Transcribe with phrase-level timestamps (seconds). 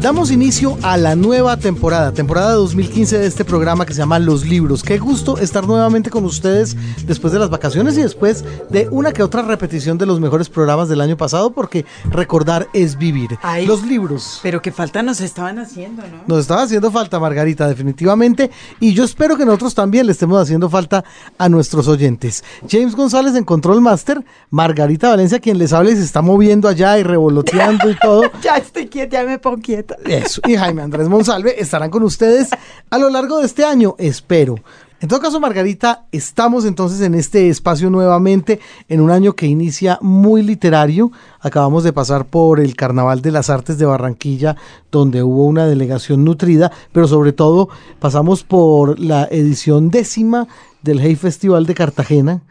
[0.00, 4.46] Damos inicio a la nueva temporada, temporada 2015 de este programa que se llama Los
[4.46, 4.82] Libros.
[4.82, 9.22] Qué gusto estar nuevamente con ustedes después de las vacaciones y después de una que
[9.22, 13.28] otra repetición de los mejores programas del año pasado, porque recordar es vivir.
[13.66, 14.40] los libros.
[14.42, 16.22] Pero qué falta nos estaban haciendo, ¿no?
[16.26, 18.50] Nos estaba haciendo falta, Margarita, definitivamente.
[18.80, 21.04] Y yo espero que nosotros también le estemos haciendo falta
[21.36, 22.42] a nuestros oyentes.
[22.66, 26.98] James González en Control Master, Margarita Valencia, quien les habla y se está moviendo allá
[26.98, 28.22] y revoloteando y todo.
[28.42, 29.89] ya estoy quieta, ya me pongo quieta.
[30.04, 30.40] Eso.
[30.46, 32.50] Y Jaime Andrés Monsalve estarán con ustedes
[32.90, 34.56] a lo largo de este año, espero.
[35.00, 39.98] En todo caso, Margarita, estamos entonces en este espacio nuevamente, en un año que inicia
[40.02, 41.10] muy literario.
[41.40, 44.56] Acabamos de pasar por el Carnaval de las Artes de Barranquilla,
[44.92, 50.48] donde hubo una delegación nutrida, pero sobre todo pasamos por la edición décima
[50.82, 52.42] del Hey Festival de Cartagena,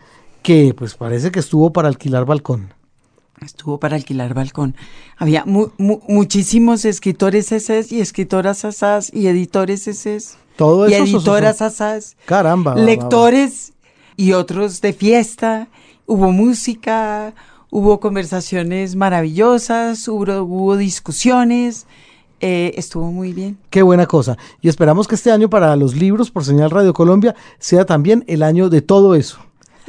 [0.41, 2.78] que pues parece que estuvo para alquilar balcón
[3.45, 4.75] estuvo para alquilar balcón.
[5.17, 10.37] Había muchísimos escritores esas y escritoras asas y editores esas.
[10.55, 10.97] Todo eso.
[11.05, 12.17] Y editoras asas.
[12.25, 12.75] Caramba.
[12.75, 13.73] Lectores
[14.17, 15.67] y otros de fiesta.
[16.05, 17.33] Hubo música,
[17.69, 21.85] hubo conversaciones maravillosas, hubo, hubo discusiones.
[22.41, 23.57] Eh, estuvo muy bien.
[23.69, 24.37] Qué buena cosa.
[24.61, 28.43] Y esperamos que este año para los libros por Señal Radio Colombia sea también el
[28.43, 29.39] año de todo eso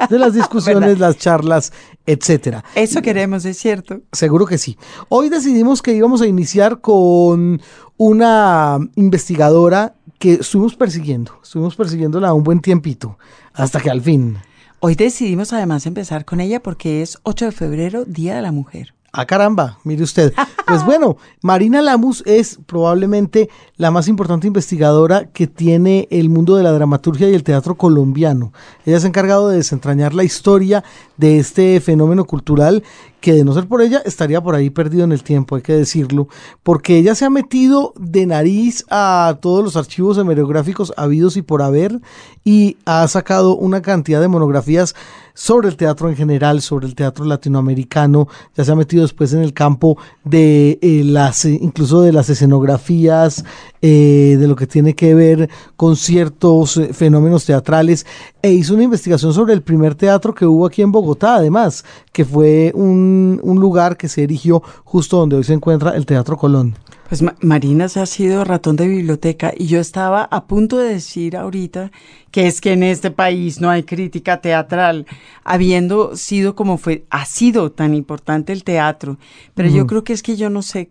[0.09, 1.73] de las discusiones, las charlas,
[2.07, 2.65] etcétera.
[2.75, 4.01] Eso queremos, es cierto.
[4.13, 4.79] Seguro que sí.
[5.09, 7.61] Hoy decidimos que íbamos a iniciar con
[7.97, 13.19] una investigadora que estuvimos persiguiendo, estuvimos persiguiéndola un buen tiempito,
[13.55, 14.39] hasta que al fin.
[14.81, 18.95] Hoy decidimos además empezar con ella porque es 8 de febrero, Día de la Mujer.
[19.13, 20.33] Ah, caramba, mire usted.
[20.67, 26.63] Pues bueno, Marina Lamus es probablemente la más importante investigadora que tiene el mundo de
[26.63, 28.53] la dramaturgia y el teatro colombiano.
[28.87, 30.85] Ella se ha encargado de desentrañar la historia
[31.17, 32.85] de este fenómeno cultural
[33.21, 35.75] que de no ser por ella estaría por ahí perdido en el tiempo, hay que
[35.75, 36.29] decirlo,
[36.63, 41.63] porque ella se ha metido de nariz a todos los archivos hemerográficos habidos y por
[41.63, 42.01] haber
[42.45, 44.95] y ha sacado una cantidad de monografías
[45.41, 49.41] sobre el teatro en general, sobre el teatro latinoamericano, ya se ha metido después en
[49.41, 53.43] el campo de eh, las, incluso de las escenografías,
[53.81, 58.05] eh, de lo que tiene que ver con ciertos eh, fenómenos teatrales,
[58.43, 62.27] e hizo una investigación sobre el primer teatro que hubo aquí en Bogotá, además, que
[62.27, 66.75] fue un, un lugar que se erigió justo donde hoy se encuentra el Teatro Colón.
[67.11, 71.37] Pues Marina se ha sido ratón de biblioteca y yo estaba a punto de decir
[71.37, 71.91] ahorita
[72.31, 75.07] que es que en este país no hay crítica teatral,
[75.43, 79.19] habiendo sido como fue, ha sido tan importante el teatro,
[79.55, 80.91] pero yo creo que es que yo no sé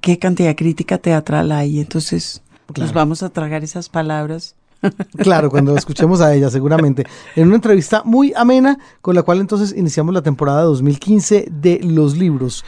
[0.00, 2.40] qué cantidad de crítica teatral hay, entonces
[2.74, 4.56] nos vamos a tragar esas palabras.
[5.18, 7.04] Claro, cuando escuchemos a ella, seguramente.
[7.34, 12.16] En una entrevista muy amena, con la cual entonces iniciamos la temporada 2015 de los
[12.16, 12.64] libros.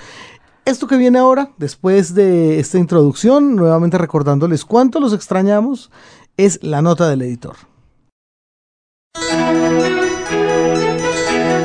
[0.64, 5.90] Esto que viene ahora, después de esta introducción, nuevamente recordándoles cuánto los extrañamos,
[6.36, 7.56] es la nota del editor.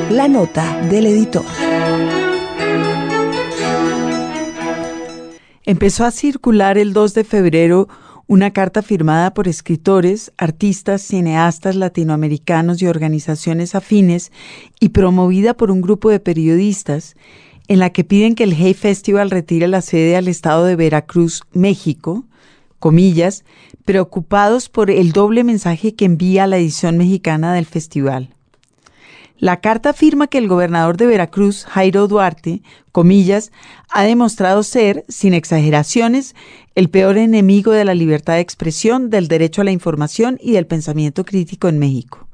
[0.09, 1.45] La nota del editor.
[5.65, 7.87] Empezó a circular el 2 de febrero
[8.27, 14.31] una carta firmada por escritores, artistas, cineastas latinoamericanos y organizaciones afines
[14.79, 17.15] y promovida por un grupo de periodistas
[17.67, 21.43] en la que piden que el Hey Festival retire la sede al estado de Veracruz,
[21.53, 22.25] México,
[22.79, 23.43] comillas,
[23.85, 28.29] preocupados por el doble mensaje que envía la edición mexicana del festival.
[29.37, 32.61] La carta afirma que el gobernador de Veracruz, Jairo Duarte,
[32.91, 33.51] comillas,
[33.89, 36.35] ha demostrado ser, sin exageraciones,
[36.73, 40.67] el peor enemigo de la libertad de expresión, del derecho a la información y del
[40.67, 42.24] pensamiento crítico en México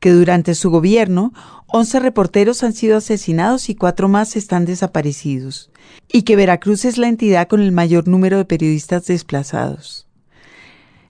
[0.00, 1.32] que durante su gobierno
[1.66, 5.70] 11 reporteros han sido asesinados y cuatro más están desaparecidos,
[6.12, 10.06] y que Veracruz es la entidad con el mayor número de periodistas desplazados.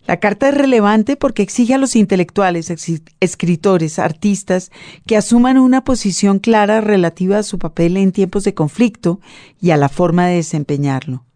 [0.06, 2.72] La carta es relevante porque exige a los intelectuales,
[3.20, 4.72] escritores, artistas
[5.06, 9.20] que asuman una posición clara relativa a su papel en tiempos de conflicto
[9.60, 11.27] y a la forma de desempeñarlo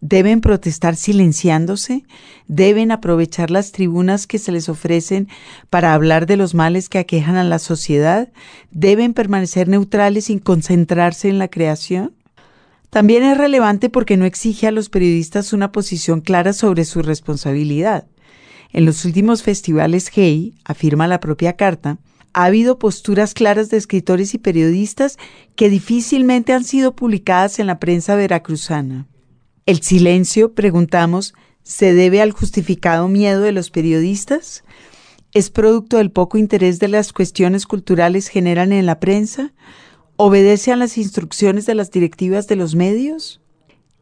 [0.00, 2.04] deben protestar silenciándose,
[2.48, 5.28] deben aprovechar las tribunas que se les ofrecen
[5.68, 8.32] para hablar de los males que aquejan a la sociedad,
[8.70, 12.14] deben permanecer neutrales sin concentrarse en la creación.
[12.88, 18.06] También es relevante porque no exige a los periodistas una posición clara sobre su responsabilidad.
[18.72, 21.98] En los últimos festivales Hey, afirma la propia carta,
[22.32, 25.18] ha habido posturas claras de escritores y periodistas
[25.56, 29.06] que difícilmente han sido publicadas en la prensa veracruzana.
[29.70, 31.32] El silencio, preguntamos,
[31.62, 34.64] ¿Se debe al justificado miedo de los periodistas?
[35.32, 39.52] ¿Es producto del poco interés de las cuestiones culturales generan en la prensa?
[40.16, 43.42] ¿Obedece a las instrucciones de las directivas de los medios?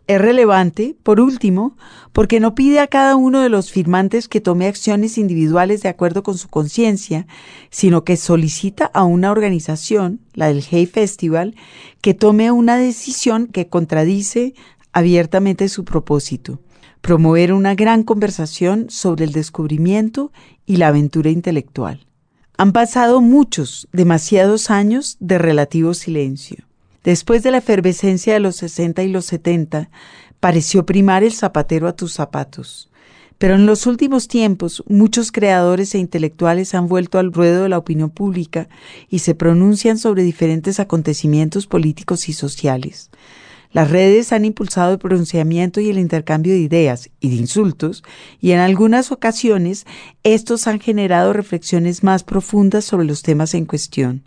[0.07, 1.77] Es relevante, por último,
[2.15, 6.23] porque no pide a cada uno de los firmantes que tome acciones individuales de acuerdo
[6.23, 7.27] con su conciencia,
[7.69, 11.57] sino que solicita a una organización, la del Hey Festival,
[12.01, 14.55] que tome una decisión que contradice
[14.99, 16.61] abiertamente su propósito,
[17.01, 20.33] promover una gran conversación sobre el descubrimiento
[20.67, 22.07] y la aventura intelectual.
[22.57, 26.65] Han pasado muchos, demasiados años de relativo silencio.
[27.05, 29.89] Después de la efervescencia de los 60 y los 70,
[30.41, 32.91] pareció primar el zapatero a tus zapatos.
[33.39, 37.79] Pero en los últimos tiempos, muchos creadores e intelectuales han vuelto al ruedo de la
[37.79, 38.69] opinión pública
[39.09, 43.11] y se pronuncian sobre diferentes acontecimientos políticos y sociales.
[43.71, 48.03] Las redes han impulsado el pronunciamiento y el intercambio de ideas y de insultos,
[48.41, 49.87] y en algunas ocasiones
[50.23, 54.23] estos han generado reflexiones más profundas sobre los temas en cuestión.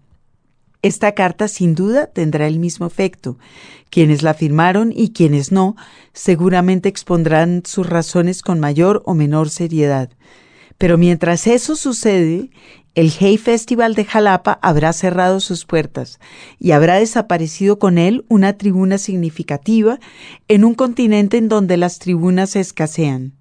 [0.83, 3.37] Esta carta sin duda tendrá el mismo efecto.
[3.91, 5.75] Quienes la firmaron y quienes no
[6.13, 10.09] seguramente expondrán sus razones con mayor o menor seriedad.
[10.79, 12.49] Pero mientras eso sucede,
[12.93, 16.19] el Hey Festival de Jalapa habrá cerrado sus puertas
[16.59, 19.99] y habrá desaparecido con él una tribuna significativa
[20.47, 23.40] en un continente en donde las tribunas escasean.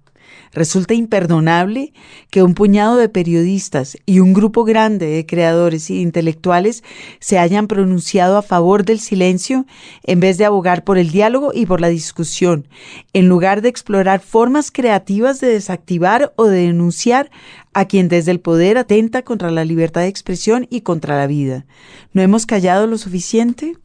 [0.53, 1.93] Resulta imperdonable
[2.29, 6.83] que un puñado de periodistas y un grupo grande de creadores e intelectuales
[7.19, 9.65] se hayan pronunciado a favor del silencio
[10.03, 12.67] en vez de abogar por el diálogo y por la discusión,
[13.13, 17.31] en lugar de explorar formas creativas de desactivar o de denunciar
[17.73, 21.65] a quien desde el poder atenta contra la libertad de expresión y contra la vida.
[22.11, 23.77] ¿No hemos callado lo suficiente?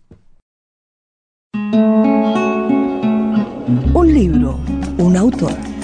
[3.94, 4.58] Un libro,
[4.98, 5.75] un autor.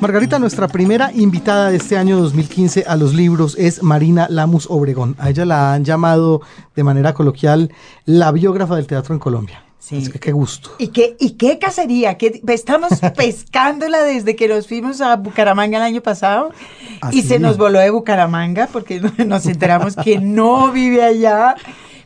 [0.00, 5.16] Margarita, nuestra primera invitada de este año 2015 a los libros es Marina Lamus Obregón.
[5.18, 6.40] A ella la han llamado
[6.76, 7.72] de manera coloquial
[8.04, 9.64] la biógrafa del teatro en Colombia.
[9.80, 9.96] Sí.
[9.96, 10.70] Es que qué gusto.
[10.78, 12.16] ¿Y qué, y qué cacería?
[12.18, 16.52] ¿Qué, estamos pescándola desde que nos fuimos a Bucaramanga el año pasado
[17.10, 21.56] y se nos voló de Bucaramanga porque nos enteramos que no vive allá.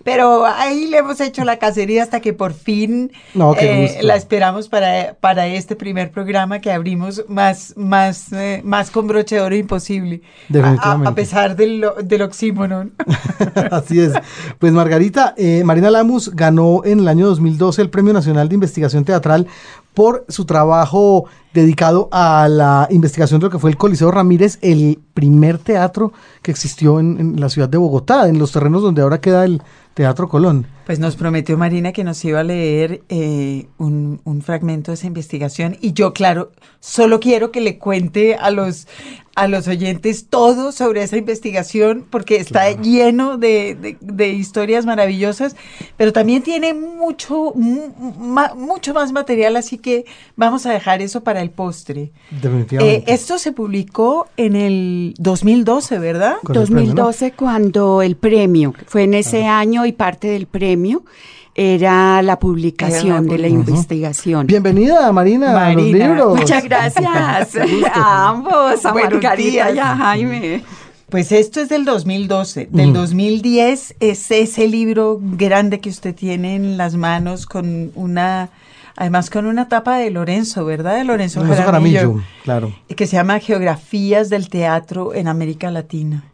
[0.04, 3.12] Pero ahí le hemos hecho la cacería hasta que por fin
[3.58, 9.06] eh, la esperamos para, para este primer programa que abrimos más, más, eh, más con
[9.06, 10.22] broche de oro imposible.
[10.48, 11.08] Definitivamente.
[11.08, 12.92] A, pesar del, del oxímoron.
[13.70, 14.12] Así es.
[14.58, 19.04] Pues Margarita, eh, Marina Lamus ganó en el año 2012 el Premio Nacional de Investigación
[19.04, 19.46] Teatral
[19.94, 24.98] por su trabajo dedicado a la investigación de lo que fue el Coliseo Ramírez, el
[25.12, 29.44] primer teatro que existió en la ciudad de Bogotá, en los terrenos donde ahora queda
[29.44, 29.62] el
[29.94, 30.66] Teatro Colón.
[30.86, 35.06] Pues nos prometió Marina que nos iba a leer eh, un, un, fragmento de esa
[35.06, 38.88] investigación y yo, claro, solo quiero que le cuente a los,
[39.34, 45.56] a los oyentes todo sobre esa investigación porque está lleno de, de, historias maravillosas,
[45.96, 50.04] pero también tiene mucho, mucho más material, así que
[50.36, 52.12] vamos a dejar eso para el postre.
[52.30, 53.10] Definitivamente.
[53.10, 56.36] Eh, esto se publicó en el 2012, ¿verdad?
[56.42, 61.04] 2012 cuando el premio, fue en ese año y parte del premio
[61.54, 64.46] era la publicación de la investigación.
[64.46, 66.38] Bienvenida, Marina, a los libros.
[66.38, 67.06] Muchas gracias
[67.92, 70.62] a ambos, a Margarita y a Jaime.
[71.10, 72.68] Pues esto es del 2012.
[72.70, 78.48] Del 2010 es ese libro grande que usted tiene en las manos con una,
[78.96, 80.96] además con una tapa de Lorenzo, ¿verdad?
[80.96, 82.74] De Lorenzo, Lorenzo Jaramillo, claro.
[82.96, 86.24] Que se llama Geografías del Teatro en América Latina.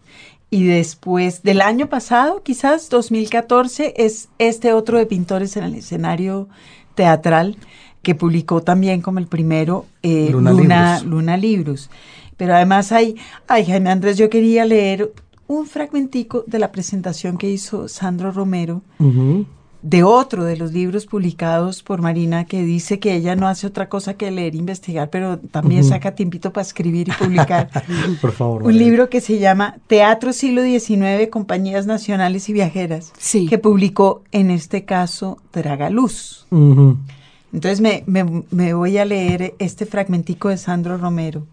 [0.50, 6.48] Y después del año pasado, quizás 2014, es este otro de pintores en el escenario
[6.94, 7.56] teatral
[8.02, 11.90] que publicó también como el primero eh, Luna, Luna, Libros.
[12.36, 15.12] Pero además hay, ay Jaime Andrés, yo quería leer
[15.46, 18.82] un fragmentico de la presentación que hizo Sandro Romero
[19.82, 23.88] de otro de los libros publicados por Marina que dice que ella no hace otra
[23.88, 27.70] cosa que leer e investigar, pero también saca tiempito para escribir y publicar.
[28.20, 28.64] por favor.
[28.64, 33.46] Un libro que se llama Teatro Siglo XIX, Compañías Nacionales y Viajeras, sí.
[33.46, 36.46] que publicó en este caso Tragaluz.
[36.50, 38.04] Entonces me,
[38.50, 41.46] me voy a leer este fragmentico de Sandro Romero.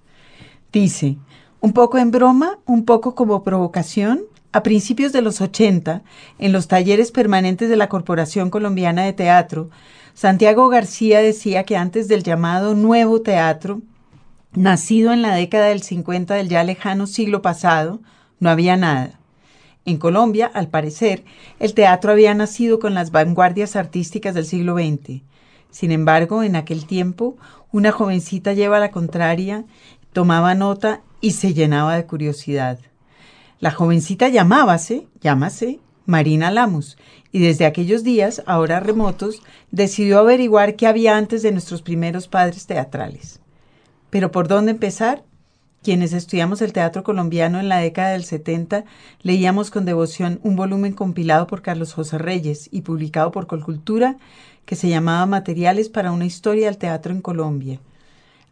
[0.73, 1.17] Dice,
[1.61, 4.21] un poco en broma, un poco como provocación,
[4.55, 6.01] a principios de los 80,
[6.39, 9.69] en los talleres permanentes de la Corporación Colombiana de Teatro,
[10.13, 13.81] Santiago García decía que antes del llamado nuevo teatro,
[14.53, 17.99] nacido en la década del 50 del ya lejano siglo pasado,
[18.39, 19.19] no había nada.
[19.83, 21.25] En Colombia, al parecer,
[21.59, 25.21] el teatro había nacido con las vanguardias artísticas del siglo XX.
[25.69, 27.35] Sin embargo, en aquel tiempo,
[27.73, 29.65] una jovencita lleva la contraria,
[30.13, 32.79] tomaba nota y se llenaba de curiosidad.
[33.59, 36.97] La jovencita llamábase, llámase, Marina Lamus,
[37.31, 42.67] y desde aquellos días, ahora remotos, decidió averiguar qué había antes de nuestros primeros padres
[42.67, 43.39] teatrales.
[44.09, 45.23] Pero ¿por dónde empezar?
[45.83, 48.85] Quienes estudiamos el teatro colombiano en la década del 70
[49.21, 54.17] leíamos con devoción un volumen compilado por Carlos José Reyes y publicado por Colcultura
[54.65, 57.79] que se llamaba Materiales para una historia del teatro en Colombia.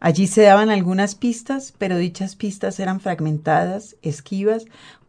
[0.00, 4.64] Allí se daban algunas pistas, pero dichas pistas eran fragmentadas, esquivas,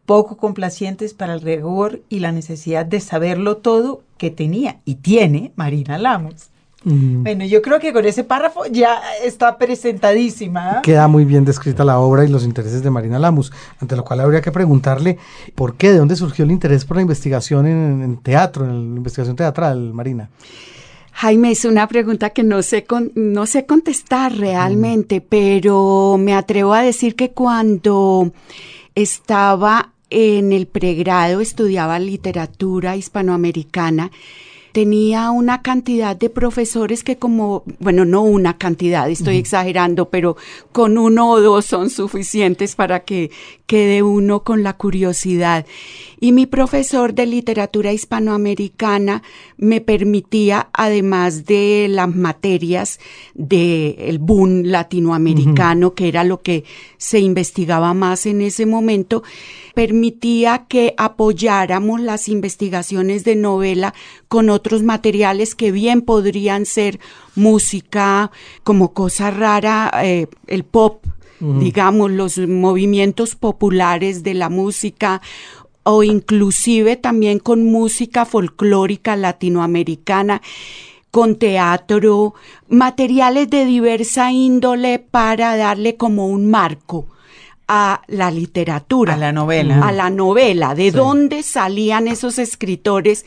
[0.06, 5.52] poco complacientes para el rigor y la necesidad de saberlo todo que tenía y tiene
[5.56, 6.50] Marina Lamos.
[6.88, 10.82] Bueno, yo creo que con ese párrafo ya está presentadísima.
[10.82, 14.20] Queda muy bien descrita la obra y los intereses de Marina Lamus, ante lo cual
[14.20, 15.18] habría que preguntarle
[15.56, 19.34] por qué, de dónde surgió el interés por la investigación en, teatro, en la investigación
[19.34, 20.30] teatral, Marina.
[21.18, 26.82] Jaime, es una pregunta que no sé, no sé contestar realmente, pero me atrevo a
[26.82, 28.32] decir que cuando
[28.94, 34.10] estaba en el pregrado, estudiaba literatura hispanoamericana,
[34.72, 40.36] tenía una cantidad de profesores que como, bueno, no una cantidad, estoy exagerando, pero
[40.70, 43.30] con uno o dos son suficientes para que
[43.64, 45.64] quede uno con la curiosidad.
[46.18, 49.22] Y mi profesor de literatura hispanoamericana
[49.58, 52.98] me permitía, además de las materias
[53.34, 56.64] del boom latinoamericano, que era lo que
[56.96, 59.22] se investigaba más en ese momento,
[59.74, 63.92] permitía que apoyáramos las investigaciones de novela
[64.28, 66.98] con otros materiales que bien podrían ser
[67.34, 68.30] música,
[68.64, 71.04] como cosa rara, eh, el pop,
[71.38, 75.20] digamos, los movimientos populares de la música
[75.86, 80.42] o inclusive también con música folclórica latinoamericana
[81.12, 82.34] con teatro,
[82.68, 87.06] materiales de diversa índole para darle como un marco
[87.68, 89.14] a la literatura.
[89.14, 89.86] A la novela.
[89.86, 93.24] A la novela, de dónde salían esos escritores.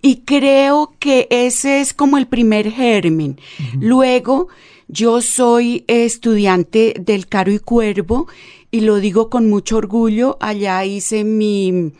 [0.00, 3.38] Y creo que ese es como el primer germen.
[3.80, 4.48] Luego,
[4.88, 8.28] yo soy estudiante del Caro y Cuervo
[8.76, 10.36] y lo digo con mucho orgullo.
[10.40, 11.92] Allá hice mi,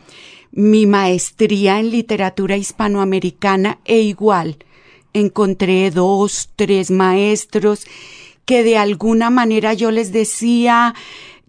[0.51, 4.57] mi maestría en literatura hispanoamericana e igual
[5.13, 7.85] encontré dos, tres maestros
[8.45, 10.93] que de alguna manera yo les decía,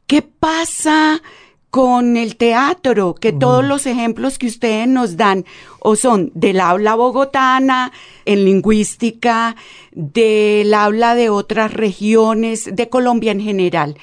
[0.09, 1.23] ¿Qué pasa
[1.69, 3.15] con el teatro?
[3.15, 5.45] Que todos los ejemplos que ustedes nos dan
[5.81, 7.93] o son del habla bogotana,
[8.25, 9.55] en lingüística,
[9.93, 13.99] del habla de otras regiones, de Colombia en general,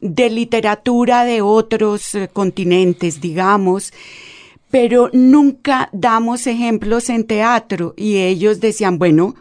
[0.00, 3.92] de literatura de otros eh, continentes, digamos
[4.70, 9.34] pero nunca damos ejemplos en teatro y ellos decían, bueno,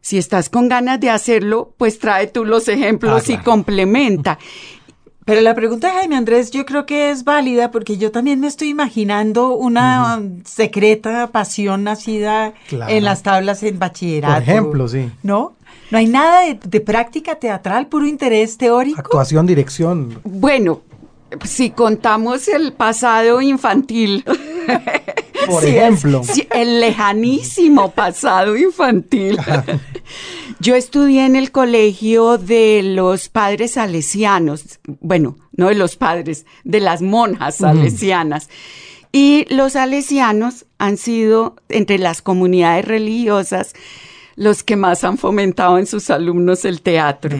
[0.00, 4.38] si estás con ganas de hacerlo, pues trae tú los ejemplos ah, y complementa.
[5.24, 8.46] Pero la pregunta de Jaime Andrés yo creo que es válida porque yo también me
[8.46, 14.32] estoy imaginando una secreta pasión nacida en las tablas en bachillerato.
[14.32, 15.10] Por ejemplo, sí.
[15.22, 15.52] ¿No?
[15.90, 19.00] No hay nada de, práctica teatral, puro interés teórico.
[19.00, 20.20] Actuación, dirección.
[20.24, 20.82] Bueno,
[21.44, 24.24] si contamos el pasado infantil.
[25.46, 26.20] Por ejemplo.
[26.50, 29.38] el lejanísimo pasado infantil.
[30.60, 36.80] Yo estudié en el colegio de los padres salesianos, bueno, no de los padres, de
[36.80, 38.50] las monjas salesianas.
[39.12, 43.72] Y los salesianos han sido, entre las comunidades religiosas,
[44.38, 47.36] los que más han fomentado en sus alumnos el teatro.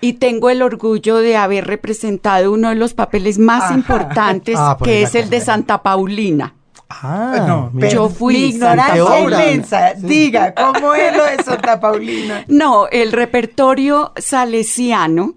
[0.00, 5.02] Y tengo el orgullo de haber representado uno de los papeles más importantes, ah, que
[5.02, 6.54] es el de Santa Paulina.
[6.88, 9.94] Ah, no, yo fui ignorancia inmensa.
[9.96, 12.44] Diga, ¿cómo es lo de Santa Paulina?
[12.48, 15.34] No, el repertorio salesiano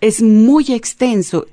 [0.00, 1.46] es muy extenso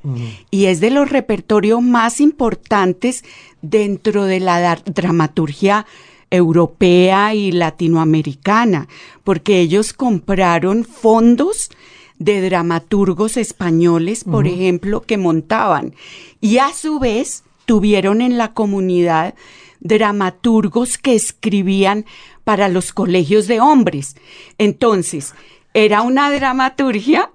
[0.52, 3.24] y es de los repertorios más importantes
[3.62, 5.86] dentro de la dramaturgia
[6.32, 8.88] europea y latinoamericana,
[9.24, 11.70] porque ellos compraron fondos
[12.18, 15.94] de dramaturgos españoles, por ejemplo, que montaban
[16.42, 19.36] y a su vez tuvieron en la comunidad
[19.80, 22.06] dramaturgos que escribían
[22.44, 24.18] para los colegios de hombres.
[24.58, 25.34] Entonces,
[25.74, 27.32] era una dramaturgia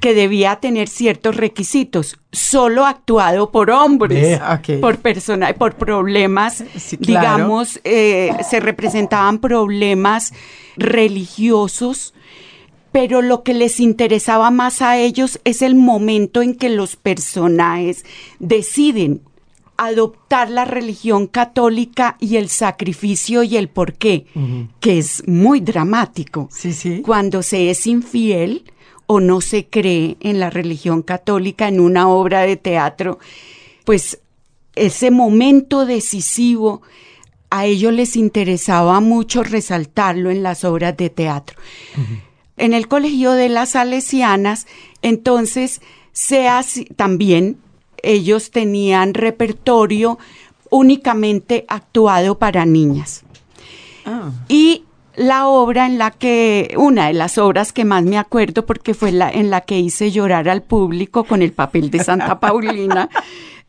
[0.00, 4.40] que debía tener ciertos requisitos, solo actuado por hombres,
[4.80, 6.64] por personas, por problemas,
[6.98, 10.32] digamos, eh, se representaban problemas
[10.76, 12.14] religiosos,
[12.90, 18.04] pero lo que les interesaba más a ellos es el momento en que los personajes
[18.38, 19.20] deciden
[19.76, 24.26] adoptar la religión católica y el sacrificio y el porqué,
[24.80, 26.48] que es muy dramático.
[26.50, 27.02] Sí, sí.
[27.02, 28.64] Cuando se es infiel
[29.12, 33.18] o no se cree en la religión católica en una obra de teatro,
[33.84, 34.20] pues
[34.76, 36.80] ese momento decisivo
[37.50, 41.58] a ellos les interesaba mucho resaltarlo en las obras de teatro.
[42.56, 44.68] En el Colegio de las Salesianas,
[45.02, 45.80] entonces,
[46.12, 47.58] se hace, también
[48.04, 50.20] ellos tenían repertorio
[50.70, 53.24] únicamente actuado para niñas.
[54.06, 54.30] Ah.
[54.46, 54.84] Y
[55.20, 59.12] la obra en la que, una de las obras que más me acuerdo, porque fue
[59.12, 63.10] la en la que hice llorar al público con el papel de Santa Paulina,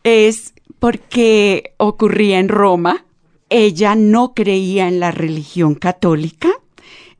[0.06, 3.04] es porque ocurría en Roma.
[3.50, 6.48] Ella no creía en la religión católica,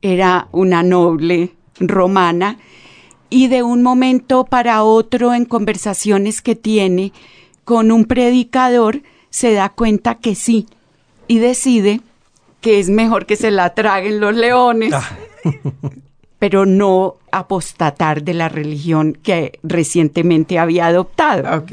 [0.00, 2.56] era una noble romana
[3.28, 7.12] y de un momento para otro en conversaciones que tiene
[7.64, 10.68] con un predicador se da cuenta que sí
[11.28, 12.00] y decide
[12.62, 14.94] que es mejor que se la traguen los leones,
[16.38, 21.58] pero no apostatar de la religión que recientemente había adoptado.
[21.58, 21.72] Ok.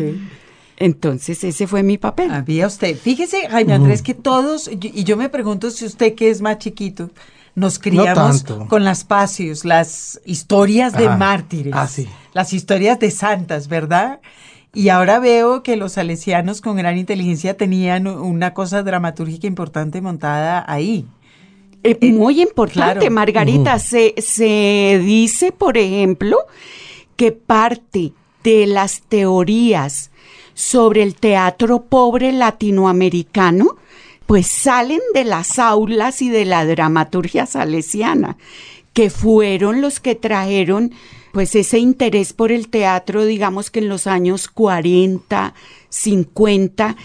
[0.78, 2.32] Entonces ese fue mi papel.
[2.32, 2.98] Había usted.
[2.98, 7.10] Fíjese, Jaime Andrés, que todos, y yo me pregunto si usted que es más chiquito,
[7.56, 11.18] nos criamos con las pasios, las historias de Ajá.
[11.18, 12.08] mártires, Ah, sí.
[12.34, 14.20] las historias de santas, ¿verdad?
[14.74, 20.64] Y ahora veo que los salesianos con gran inteligencia tenían una cosa dramatúrgica importante montada
[20.68, 21.08] ahí.
[21.84, 23.12] Eh, muy importante, claro.
[23.12, 23.80] Margarita.
[23.80, 26.38] se, se dice, por ejemplo,
[27.16, 30.12] que parte de las teorías
[30.54, 33.78] sobre el teatro pobre latinoamericano,
[34.26, 38.38] pues salen de las aulas y de la dramaturgia salesiana,
[38.94, 40.92] que fueron los que trajeron
[41.34, 45.54] pues ese interés por el teatro, digamos que en los años 40,
[45.90, 46.96] 50,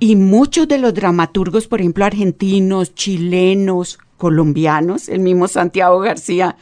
[0.00, 6.56] y muchos de los dramaturgos, por ejemplo, argentinos, chilenos, colombianos, el mismo Santiago García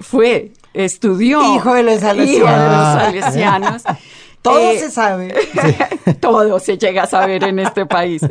[0.00, 1.54] fue, estudió.
[1.56, 3.82] Hijo de los Hijo de salesianos.
[4.42, 5.32] Todo Eh, se sabe.
[6.20, 8.22] todo se llega a saber en este país.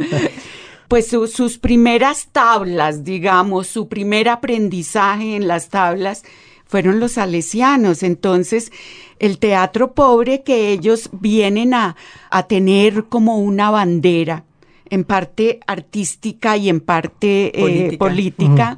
[0.89, 6.23] Pues su- sus primeras tablas, digamos, su primer aprendizaje en las tablas
[6.71, 8.01] fueron los salesianos.
[8.01, 8.71] Entonces,
[9.19, 11.97] el teatro pobre que ellos vienen a,
[12.29, 14.45] a tener como una bandera,
[14.89, 17.97] en parte artística y en parte eh, Política.
[17.97, 18.77] política,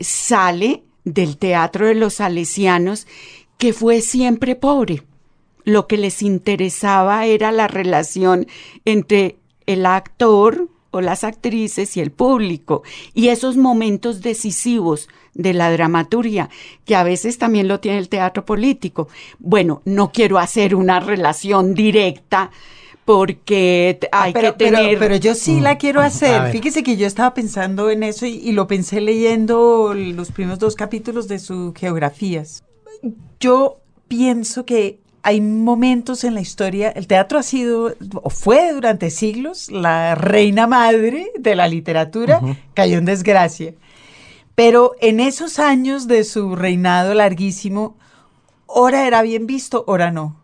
[0.00, 3.06] sale del teatro de los salesianos,
[3.58, 5.02] que fue siempre pobre
[5.64, 8.46] lo que les interesaba era la relación
[8.84, 12.82] entre el actor o las actrices y el público
[13.14, 16.50] y esos momentos decisivos de la dramaturgia
[16.84, 19.08] que a veces también lo tiene el teatro político.
[19.38, 22.50] Bueno, no quiero hacer una relación directa
[23.04, 26.50] porque t- hay Ah, pero, que pero- tener pero yo sí la quiero A hacer.
[26.52, 30.76] Fíjese que yo estaba pensando en eso y, y lo pensé leyendo los primeros dos
[30.76, 32.62] capítulos de sus geografías.
[33.40, 39.08] Yo pienso que hay momentos en la historia, el teatro ha sido o fue durante
[39.10, 42.40] siglos la reina madre de la literatura,
[42.74, 43.74] cayó en desgracia.
[44.54, 47.96] Pero en esos años de su reinado larguísimo,
[48.66, 50.36] ora era bien visto, ora no.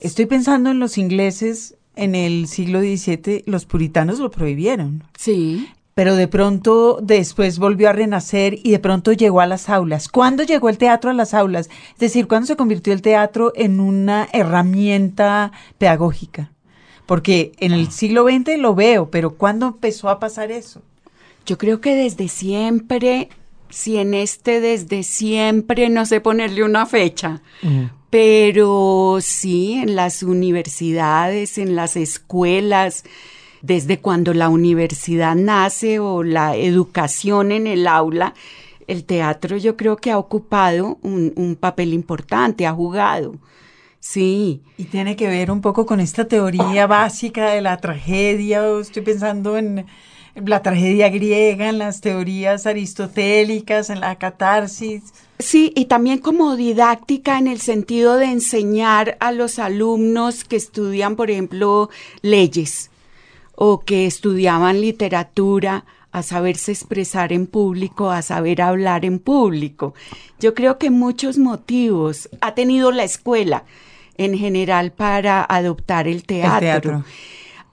[0.00, 5.66] Estoy pensando en los ingleses en el siglo XVII, los puritanos lo prohibieron, Sí.
[5.94, 10.08] pero de pronto después volvió a renacer y de pronto llegó a las aulas.
[10.08, 11.70] ¿Cuándo llegó el teatro a las aulas?
[11.94, 16.52] Es decir, ¿cuándo se convirtió el teatro en una herramienta pedagógica?
[17.06, 20.82] Porque en el siglo XX lo veo, pero ¿cuándo empezó a pasar eso?
[21.46, 23.28] Yo creo que desde siempre,
[23.70, 27.40] si en este desde siempre, no sé ponerle una fecha,
[28.10, 33.04] pero sí en las universidades, en las escuelas,
[33.62, 38.34] desde cuando la universidad nace o la educación en el aula,
[38.88, 43.36] el teatro yo creo que ha ocupado un, un papel importante, ha jugado.
[44.00, 48.62] Sí, Y tiene que ver un poco con esta teoría básica de la tragedia.
[48.80, 49.84] Estoy pensando en
[50.44, 55.02] la tragedia griega, en las teorías aristotélicas, en la catarsis.
[55.38, 61.16] Sí, y también como didáctica en el sentido de enseñar a los alumnos que estudian,
[61.16, 61.90] por ejemplo,
[62.22, 62.90] leyes
[63.54, 69.94] o que estudiaban literatura a saberse expresar en público, a saber hablar en público.
[70.40, 73.64] Yo creo que muchos motivos ha tenido la escuela
[74.16, 76.60] en general para adoptar el teatro.
[76.60, 77.04] teatro.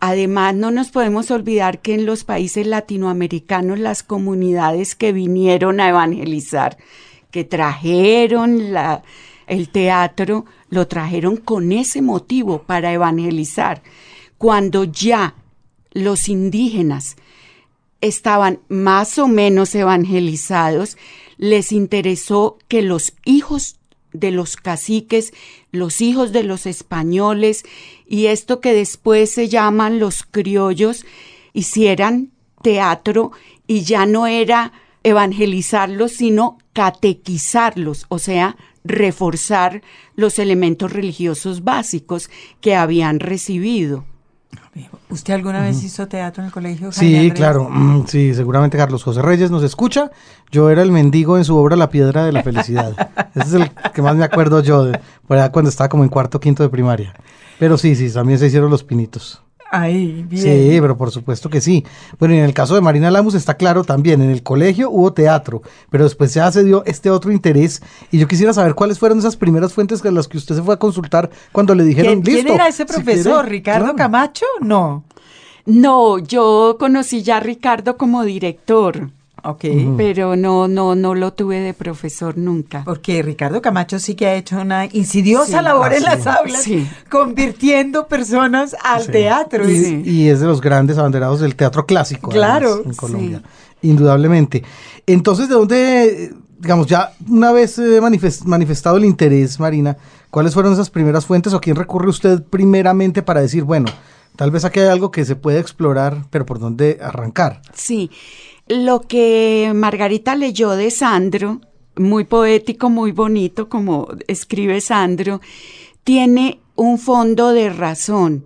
[0.06, 5.88] Además, no nos podemos olvidar que en los países latinoamericanos las comunidades que vinieron a
[5.88, 6.78] evangelizar,
[7.32, 8.74] que trajeron
[9.48, 13.82] el teatro, lo trajeron con ese motivo para evangelizar.
[14.38, 15.36] Cuando ya
[15.94, 17.16] los indígenas
[18.02, 20.98] estaban más o menos evangelizados,
[21.38, 23.78] les interesó que los hijos
[24.14, 25.34] de los caciques,
[25.72, 27.64] los hijos de los españoles
[28.08, 31.06] y esto que después se llaman los criollos,
[31.54, 33.32] hicieran teatro
[33.68, 34.72] y ya no era
[35.04, 39.82] evangelizarlos, sino catequizarlos, o sea, reforzar
[40.16, 42.30] los elementos religiosos básicos
[42.62, 44.06] que habían recibido.
[45.10, 46.92] ¿Usted alguna vez hizo teatro en el colegio?
[46.92, 47.70] sí, claro.
[47.70, 50.12] Mm, sí, seguramente Carlos José Reyes nos escucha.
[50.52, 52.96] Yo era el mendigo en su obra La Piedra de la Felicidad.
[53.36, 56.64] Ese es el que más me acuerdo yo, de, cuando estaba como en cuarto quinto
[56.64, 57.14] de primaria.
[57.60, 59.42] Pero sí, sí, también se hicieron los pinitos.
[59.76, 60.44] Ahí, bien.
[60.44, 61.84] Sí, pero por supuesto que sí.
[62.20, 65.14] Bueno, y en el caso de Marina Lamus está claro también, en el colegio hubo
[65.14, 67.82] teatro, pero después ya se dio este otro interés
[68.12, 70.76] y yo quisiera saber cuáles fueron esas primeras fuentes con las que usted se fue
[70.76, 72.50] a consultar cuando le dijeron, ¿Quién, listo.
[72.50, 73.50] ¿Quién era ese profesor?
[73.50, 74.46] ¿Ricardo Camacho?
[74.62, 75.06] No.
[75.66, 79.10] No, yo conocí ya a Ricardo como director.
[79.44, 79.66] Ok.
[79.98, 82.84] Pero no, no, no lo tuve de profesor nunca.
[82.86, 86.66] Porque Ricardo Camacho sí que ha hecho una insidiosa labor en las aulas,
[87.10, 89.70] convirtiendo personas al teatro.
[89.70, 92.30] Y, es de los grandes abanderados del teatro clásico.
[92.30, 92.84] Claro.
[92.86, 93.42] en Colombia.
[93.82, 94.64] Indudablemente.
[95.06, 97.78] Entonces, ¿de dónde, digamos, ya una vez
[98.46, 99.98] manifestado el interés, Marina,
[100.30, 103.92] cuáles fueron esas primeras fuentes o quién recurre usted primeramente para decir, bueno,
[104.38, 107.62] tal vez aquí hay algo que se puede explorar, pero por dónde arrancar?
[107.74, 108.10] Sí.
[108.68, 111.60] Lo que Margarita leyó de Sandro,
[111.98, 115.42] muy poético, muy bonito, como escribe Sandro,
[116.06, 118.46] tiene un fondo de razón.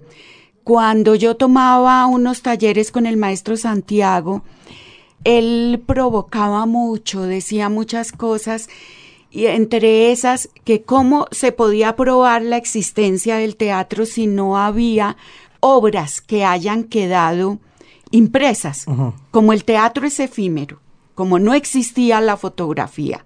[0.63, 4.43] Cuando yo tomaba unos talleres con el maestro Santiago,
[5.23, 8.69] él provocaba mucho, decía muchas cosas,
[9.30, 15.15] y entre esas que cómo se podía probar la existencia del teatro si no había
[15.60, 17.60] obras que hayan quedado
[18.11, 18.85] impresas,
[19.31, 20.79] como el teatro es efímero,
[21.15, 23.25] como no existía la fotografía.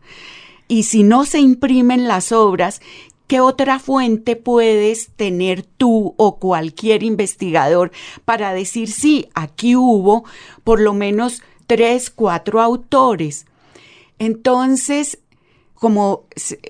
[0.68, 2.82] Y si no se imprimen las obras,
[3.28, 7.92] ¿qué otra fuente puedes tener tú o cualquier investigador
[8.26, 10.24] para decir, sí, aquí hubo
[10.64, 13.46] por lo menos tres, cuatro autores?
[14.20, 15.20] Entonces,
[15.74, 16.26] como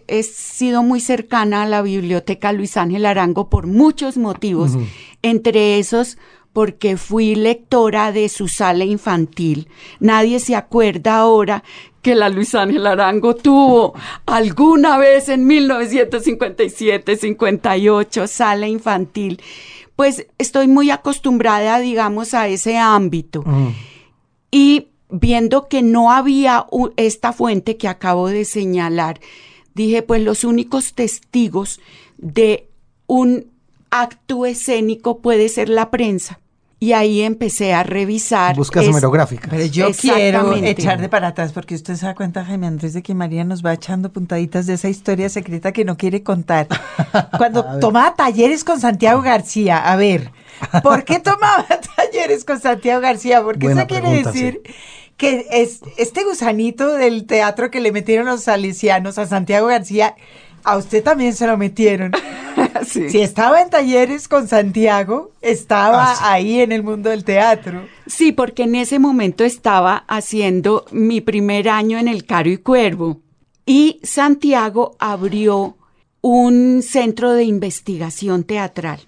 [0.07, 4.71] he sido muy cercana a la biblioteca Luis Ángel Arango por muchos motivos,
[5.21, 6.17] entre esos
[6.53, 9.67] porque fui lectora de su sala infantil.
[9.99, 11.63] Nadie se acuerda ahora
[12.01, 13.93] que la Luis Ángel Arango tuvo
[14.25, 19.39] alguna vez en 1957-58 sala infantil.
[19.95, 23.43] Pues estoy muy acostumbrada, digamos, a ese ámbito.
[24.49, 26.65] Y viendo que no había
[26.97, 29.19] esta fuente que acabo de señalar,
[29.73, 31.79] dije, pues los únicos testigos
[32.17, 32.67] de
[33.07, 33.51] un
[33.91, 36.39] acto escénico puede ser la prensa.
[36.83, 38.55] Y ahí empecé a revisar.
[38.55, 39.51] Buscas hemerográficas.
[39.51, 43.03] Pero yo quiero echar de para atrás, porque usted se da cuenta, Jaime Andrés, de
[43.03, 46.67] que María nos va echando puntaditas de esa historia secreta que no quiere contar.
[47.37, 50.31] Cuando tomaba talleres con Santiago García, a ver,
[50.81, 53.43] ¿por qué tomaba talleres con Santiago García?
[53.43, 54.63] Porque eso quiere decir
[55.17, 60.15] que es este gusanito del teatro que le metieron los salesianos a Santiago García,
[60.63, 62.11] a usted también se lo metieron.
[62.85, 67.87] Si estaba en talleres con Santiago, estaba ah, ahí en el mundo del teatro.
[68.07, 73.19] Sí, porque en ese momento estaba haciendo mi primer año en el Caro y Cuervo.
[73.65, 75.77] Y Santiago abrió
[76.21, 78.99] un centro de investigación teatral,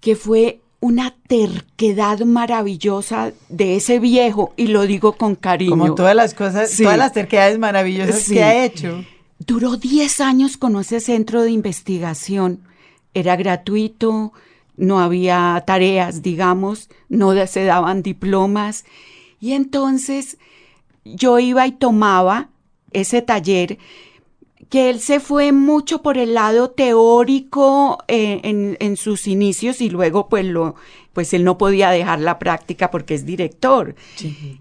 [0.00, 5.70] que fue una terquedad maravillosa de ese viejo, y lo digo con cariño.
[5.70, 9.04] Como todas las cosas, todas las terquedades maravillosas que ha hecho.
[9.38, 12.60] Duró 10 años con ese centro de investigación.
[13.14, 14.32] Era gratuito,
[14.76, 18.84] no había tareas, digamos, no se daban diplomas.
[19.40, 20.38] Y entonces
[21.04, 22.48] yo iba y tomaba
[22.92, 23.78] ese taller
[24.68, 30.28] que él se fue mucho por el lado teórico eh, en, sus inicios y luego
[30.28, 30.74] pues lo
[31.16, 33.94] pues él no podía dejar la práctica porque es director.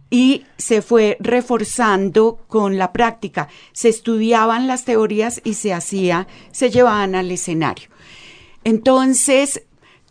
[0.09, 3.49] Y se fue reforzando con la práctica.
[3.73, 7.89] Se estudiaban las teorías y se hacía se llevaban al escenario.
[8.63, 9.63] Entonces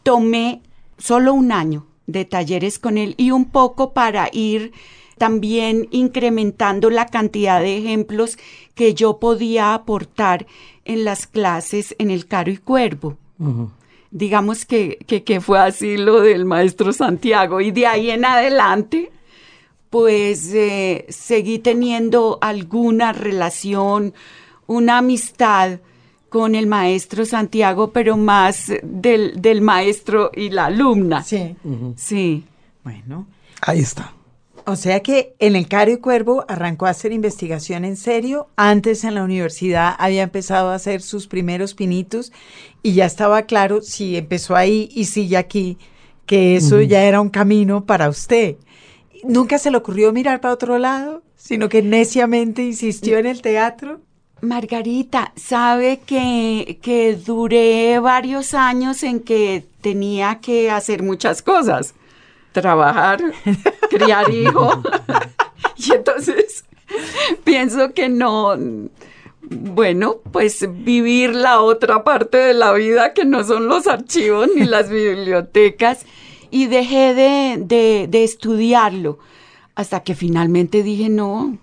[0.03, 0.61] tomé
[0.99, 4.73] solo un año de talleres con él y un poco para ir
[5.17, 8.37] también incrementando la cantidad de ejemplos
[8.75, 10.47] que yo podía aportar
[10.85, 13.17] en las clases en el Caro y Cuervo.
[14.17, 19.11] Digamos que, que, fue así lo del maestro Santiago y de ahí en adelante
[19.91, 24.15] pues eh, seguí teniendo alguna relación,
[24.69, 25.81] una amistad
[26.29, 31.25] con el maestro Santiago, pero más del, del maestro y la alumna.
[31.25, 31.57] Sí.
[31.97, 32.45] Sí.
[32.85, 33.27] Bueno.
[33.63, 34.13] Ahí está.
[34.67, 38.49] O sea que en el Cario Cuervo arrancó a hacer investigación en serio.
[38.57, 42.33] Antes en la universidad había empezado a hacer sus primeros pinitos
[42.83, 45.77] y ya estaba claro si empezó ahí y sigue aquí,
[46.25, 48.57] que eso ya era un camino para usted.
[49.23, 54.01] Nunca se le ocurrió mirar para otro lado, sino que neciamente insistió en el teatro.
[54.41, 61.95] Margarita, sabe que, que duré varios años en que tenía que hacer muchas cosas.
[62.55, 63.21] Trabajar,
[63.91, 64.81] criar hijo.
[65.77, 66.65] y entonces
[67.43, 68.57] pienso que no,
[69.43, 74.65] bueno, pues vivir la otra parte de la vida que no son los archivos ni
[74.65, 76.07] las bibliotecas.
[76.51, 79.19] Y dejé de, de, de estudiarlo
[79.75, 81.59] hasta que finalmente dije, no,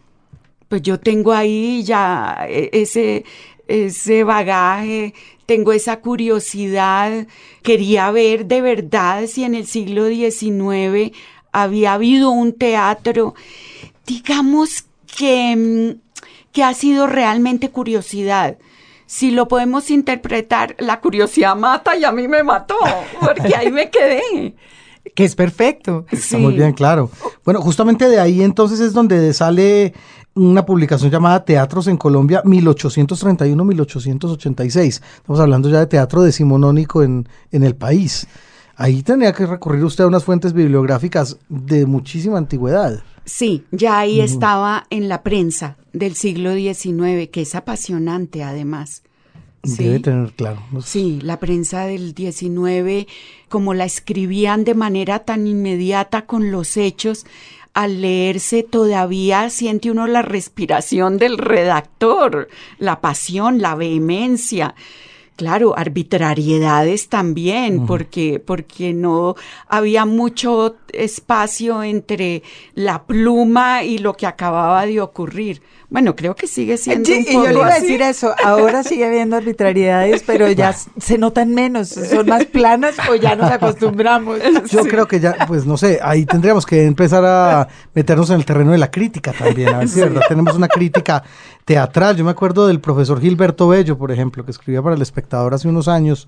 [0.68, 3.24] pues yo tengo ahí ya e, ese,
[3.68, 5.14] ese bagaje,
[5.52, 7.28] tengo esa curiosidad,
[7.62, 11.14] quería ver de verdad si en el siglo XIX
[11.52, 13.36] había habido un teatro,
[14.08, 14.86] digamos
[15.18, 16.00] que, mm,
[16.54, 18.60] que ha sido realmente curiosidad.
[19.08, 22.78] Si lo podemos interpretar, la curiosidad mata y a mí me mató,
[23.20, 24.56] porque ahí me quedé.
[25.14, 26.06] Que es perfecto.
[26.12, 27.12] Está muy bien, claro.
[27.44, 29.94] Bueno, justamente de ahí entonces es donde sale
[30.36, 35.02] una publicación llamada Teatros en Colombia 1831-1886.
[35.16, 38.28] Estamos hablando ya de teatro decimonónico en, en el país.
[38.76, 43.04] Ahí tenía que recurrir usted a unas fuentes bibliográficas de muchísima antigüedad.
[43.26, 49.04] Sí, ya ahí estaba en la prensa del siglo XIX, que es apasionante además.
[49.64, 50.60] Debe tener claro.
[50.84, 53.08] Sí, la prensa del 19,
[53.48, 57.28] como la escribían de manera tan inmediata con los hechos,
[57.74, 64.76] al leerse todavía siente uno la respiración del redactor, la pasión, la vehemencia.
[65.38, 69.36] Claro, arbitrariedades también, porque, porque no
[69.68, 72.44] había mucho espacio entre
[72.76, 75.62] la pluma y lo que acababa de ocurrir.
[75.92, 78.34] Bueno, creo que sigue siendo Sí, un y yo le poco iba a decir eso.
[78.46, 81.90] Ahora sigue habiendo arbitrariedades, pero ya se notan menos.
[81.90, 84.40] Son más planas o ya nos acostumbramos.
[84.72, 88.46] Yo creo que ya, pues no sé, ahí tendríamos que empezar a meternos en el
[88.46, 91.24] terreno de la crítica también, a ver si de verdad tenemos una crítica
[91.66, 92.16] teatral.
[92.18, 95.68] Yo me acuerdo del profesor Gilberto Bello, por ejemplo, que escribía para El Espectador hace
[95.68, 96.28] unos años,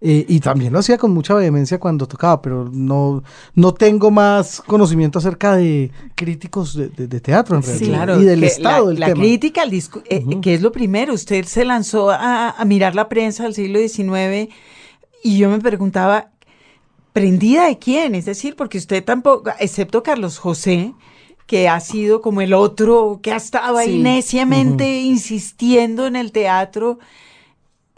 [0.00, 3.22] eh, y también lo hacía con mucha vehemencia cuando tocaba, pero no,
[3.54, 8.20] no tengo más conocimiento acerca de críticos de, de- de teatro en Sí, realidad, claro.
[8.20, 9.20] y del que estado la, del la tema.
[9.20, 11.14] crítica, el discu- eh, que es lo primero.
[11.14, 14.52] Usted se lanzó a, a mirar la prensa del siglo XIX
[15.22, 16.30] y yo me preguntaba,
[17.12, 18.14] ¿prendida de quién?
[18.14, 20.92] Es decir, porque usted tampoco, excepto Carlos José,
[21.46, 23.98] que ha sido como el otro que ha estado ahí Sí.
[24.02, 26.98] neciamente insistiendo en el teatro.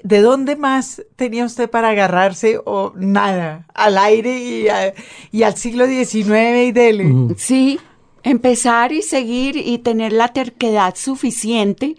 [0.03, 3.67] ¿De dónde más tenía usted para agarrarse o nada?
[3.75, 4.95] Al aire y, a-
[5.33, 7.15] y al siglo XIX y dele.
[7.37, 7.81] Sí,
[8.23, 11.97] empezar y seguir y tener la terquedad suficiente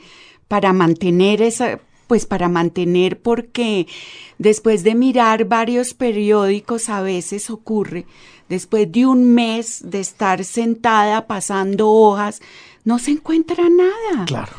[0.47, 3.87] para mantener esa, pues para mantener porque
[4.37, 8.05] después de mirar varios periódicos a veces ocurre,
[8.49, 12.41] después de un mes de estar sentada pasando hojas,
[12.83, 14.25] no se encuentra nada.
[14.25, 14.53] Claro.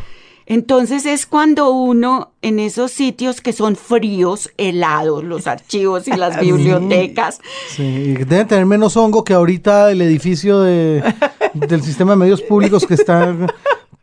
[0.51, 6.41] Entonces es cuando uno en esos sitios que son fríos, helados, los archivos y las
[6.41, 11.05] bibliotecas, Sí, y deben tener menos hongo que ahorita el edificio de,
[11.53, 13.37] del sistema de medios públicos que está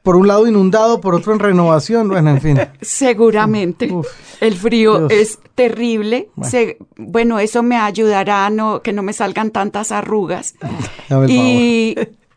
[0.06, 2.08] por un lado inundado, por otro en renovación.
[2.08, 2.58] Bueno, en fin.
[2.82, 3.92] Seguramente.
[3.92, 4.08] Uf,
[4.40, 5.12] el frío Dios.
[5.12, 6.30] es terrible.
[6.36, 6.50] Bueno.
[6.52, 7.40] Se- Bueno.
[7.40, 10.56] eso me ayudará a no, que no me salgan tantas arrugas.
[11.10, 11.96] Dame el y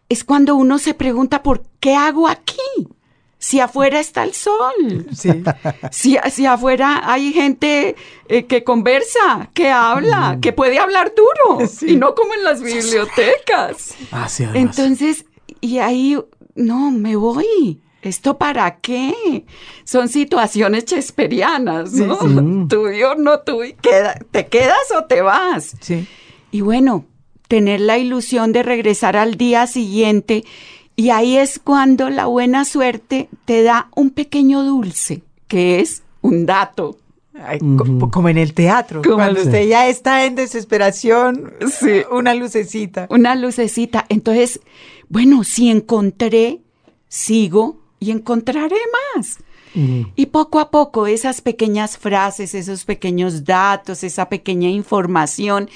[0.08, 2.56] es cuando uno se pregunta, ¿por qué hago aquí?
[3.40, 5.06] Si afuera está el sol.
[5.14, 5.30] Sí.
[5.92, 7.94] Si, si afuera hay gente
[8.28, 11.66] eh, que conversa, que habla, que puede hablar duro.
[11.68, 11.90] Sí.
[11.92, 13.94] Y no como en las bibliotecas.
[14.10, 14.44] Ah, sí.
[14.54, 15.24] Entonces,
[15.60, 16.18] y ahí,
[16.58, 17.80] no, me voy.
[18.02, 19.44] ¿Esto para qué?
[19.84, 22.16] Son situaciones chesperianas, ¿no?
[22.20, 22.34] Sí, sí.
[22.68, 23.42] Tuyo, no.
[23.82, 25.74] Queda- ¿Te quedas o te vas?
[25.80, 26.06] Sí.
[26.52, 27.04] Y bueno,
[27.48, 30.44] tener la ilusión de regresar al día siguiente.
[30.94, 36.46] Y ahí es cuando la buena suerte te da un pequeño dulce, que es un
[36.46, 36.98] dato.
[37.44, 39.02] Ay, co- Como en el teatro.
[39.02, 42.02] Como Cuando el- usted ya está en desesperación, Sí.
[42.10, 43.06] una lucecita.
[43.10, 44.04] una lucecita.
[44.08, 44.60] Entonces,
[45.08, 46.60] bueno, si encontré,
[47.08, 48.76] sigo y encontraré
[49.16, 49.38] más.
[50.16, 55.68] Y poco a poco esas pequeñas frases, esos pequeños datos, esa pequeña información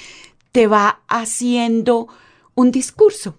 [0.51, 2.07] te va haciendo
[2.53, 3.35] un discurso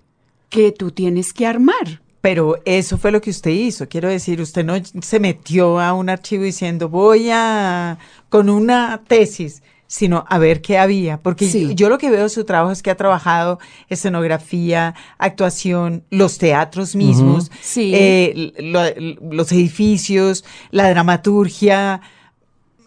[0.49, 2.01] que tú tienes que armar.
[2.25, 3.87] Pero eso fue lo que usted hizo.
[3.87, 7.99] Quiero decir, usted no se metió a un archivo diciendo voy a
[8.31, 9.63] con una tesis.
[9.87, 11.67] sino a ver qué había, porque Sí.
[11.69, 13.61] yo, yo lo que veo de su trabajo es que ha trabajado
[13.91, 17.93] escenografía, actuación, los teatros mismos, Sí.
[17.95, 22.01] eh, lo- los edificios, la dramaturgia,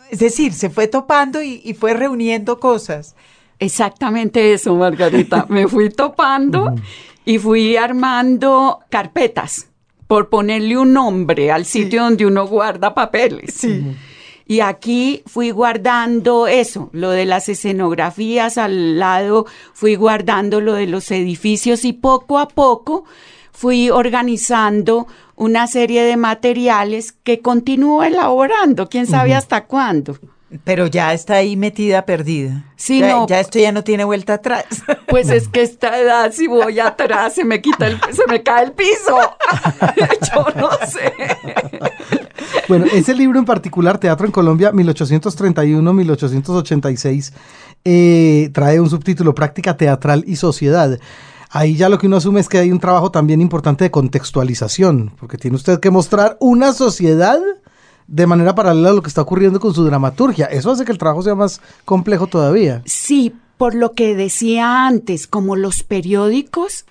[0.10, 3.16] es decir, se fue topando y, y fue reuniendo cosas.
[3.60, 5.46] Exactamente eso, Margarita.
[5.50, 6.74] Me fui topando
[7.28, 9.68] y fui armando carpetas
[10.08, 13.68] por ponerle un nombre al sitio donde uno guarda papeles.
[14.46, 20.88] Y aquí fui guardando eso, lo de las escenografías, al lado fui guardando lo de
[20.88, 23.04] los edificios y poco a poco
[23.52, 30.18] fui organizando una serie de materiales que continúo elaborando, quién sabe hasta cuándo.
[30.64, 32.64] Pero ya está ahí metida, perdida.
[32.78, 33.28] Sí, ya, no.
[33.28, 34.66] ya esto ya no tiene vuelta atrás.
[35.08, 38.66] Pues es que esta edad, si voy atrás, se me quita el, se me cae
[38.66, 39.16] el piso.
[40.36, 41.14] Yo no sé.
[42.68, 47.32] Bueno, ese libro en particular, Teatro en Colombia, 1831-1886,
[47.86, 51.00] eh, trae un subtítulo, Práctica Teatral y Sociedad.
[51.50, 55.14] Ahí ya lo que uno asume es que hay un trabajo también importante de contextualización,
[55.18, 57.40] porque tiene usted que mostrar una sociedad
[58.08, 60.46] de manera paralela a lo que está ocurriendo con su dramaturgia.
[60.46, 62.82] Eso hace que el trabajo sea más complejo todavía.
[62.86, 66.86] Sí, por lo que decía antes, como los periódicos,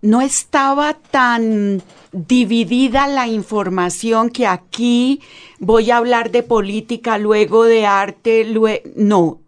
[0.00, 1.82] no estaba tan
[2.12, 5.20] dividida la información que aquí
[5.60, 9.38] voy a hablar de política, luego de arte, lue- no.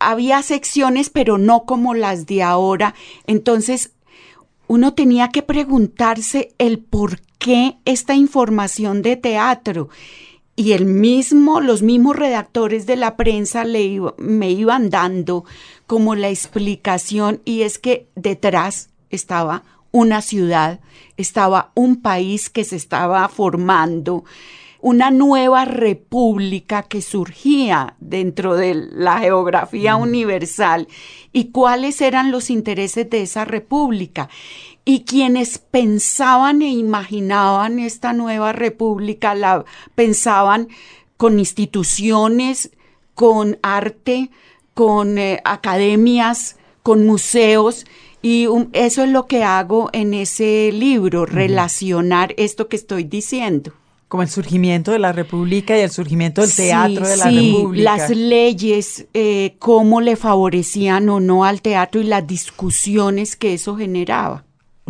[0.00, 2.94] Había secciones, pero no como las de ahora.
[3.26, 3.92] Entonces,
[4.68, 9.88] uno tenía que preguntarse el por qué esta información de teatro.
[10.58, 15.44] Y el mismo, los mismos redactores de la prensa le iba- me iban dando
[15.86, 20.80] como la explicación y es que detrás estaba una ciudad,
[21.16, 24.24] estaba un país que se estaba formando,
[24.80, 30.88] una nueva república que surgía dentro de la geografía universal
[31.32, 34.28] y cuáles eran los intereses de esa república.
[34.88, 40.68] Y quienes pensaban e imaginaban esta nueva república, la pensaban
[41.18, 42.70] con instituciones,
[43.12, 44.30] con arte,
[44.72, 47.84] con eh, academias, con museos.
[48.22, 53.74] Y um, eso es lo que hago en ese libro, relacionar esto que estoy diciendo.
[54.08, 57.52] Como el surgimiento de la República y el surgimiento del Sí, teatro de la sí,
[57.52, 57.94] República.
[57.94, 63.76] Las leyes, eh, cómo le favorecían o no al teatro y las discusiones que eso
[63.76, 64.47] generaba.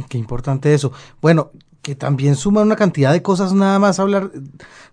[0.08, 0.92] Qué importante eso.
[1.20, 1.50] Bueno,
[1.88, 4.30] que también suma una cantidad de cosas nada más hablar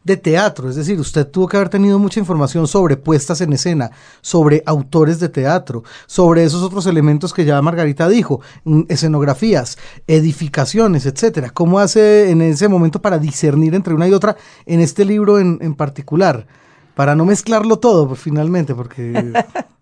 [0.05, 0.69] de teatro.
[0.69, 3.91] Es decir, usted tuvo que haber tenido mucha información sobre puestas en escena,
[4.21, 11.05] sobre autores de teatro, sobre esos otros elementos que ya Margarita dijo, mm, escenografías, edificaciones,
[11.05, 11.49] etcétera.
[11.49, 15.57] ¿Cómo hace en ese momento para discernir entre una y otra en este libro en,
[15.61, 16.47] en particular?
[16.95, 19.33] Para no mezclarlo todo, pues, finalmente, porque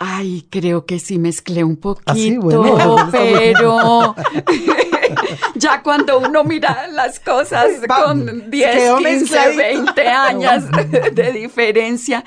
[0.00, 3.52] Ay, creo que sí mezclé un poquito, Ah, sí, bueno, eso está muy bien.
[3.58, 4.14] pero
[5.56, 9.56] ya cuando uno mira las cosas con 10, quedó 15, mezcladito.
[9.94, 10.64] 20 años
[11.14, 12.24] de diferencia,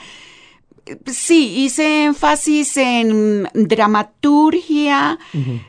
[1.06, 5.20] sí, hice énfasis en dramaturgia,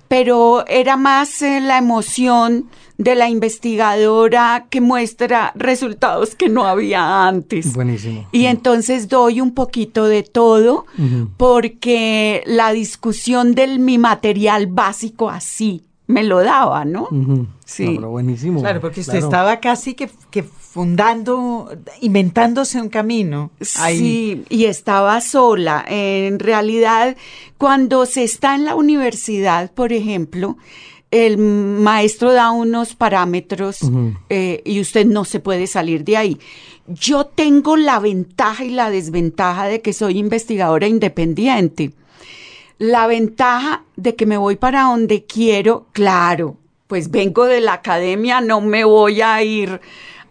[0.08, 7.26] pero era más eh, la emoción de la investigadora que muestra resultados que no había
[7.26, 7.72] antes.
[7.74, 8.28] buenísimo.
[8.32, 10.86] Y entonces doy un poquito de todo
[11.36, 17.08] porque la discusión del mi material básico así me lo daba, ¿no?
[17.64, 17.86] Sí.
[17.86, 18.60] No, pero buenísimo.
[18.60, 19.26] Claro, porque usted Claro.
[19.26, 23.50] estaba casi que, que fundando, inventándose un camino.
[23.76, 23.98] ahí.
[23.98, 25.84] Sí, y estaba sola.
[25.88, 27.16] En realidad,
[27.56, 30.56] cuando se está en la universidad, por ejemplo,
[31.10, 33.78] el maestro da unos parámetros
[34.30, 36.38] eh, y usted no se puede salir de ahí.
[36.88, 41.92] Yo tengo la ventaja y la desventaja de que soy investigadora independiente.
[42.82, 46.56] La ventaja de que me voy para donde quiero, claro,
[46.88, 49.80] pues vengo de la academia, no me voy a ir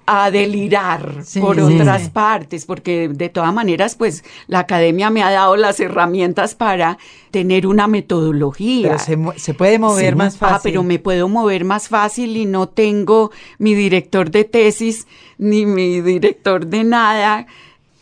[0.06, 2.10] a delirar Sí, por otras sí.
[2.10, 6.98] partes, porque de todas maneras, pues la academia me ha dado las herramientas para
[7.32, 8.98] tener una metodología.
[9.06, 10.56] Pero se, puede mover más fácil.
[10.58, 15.66] Ah, pero me puedo mover más fácil y no tengo mi director de tesis ni
[15.66, 17.48] mi director de nada,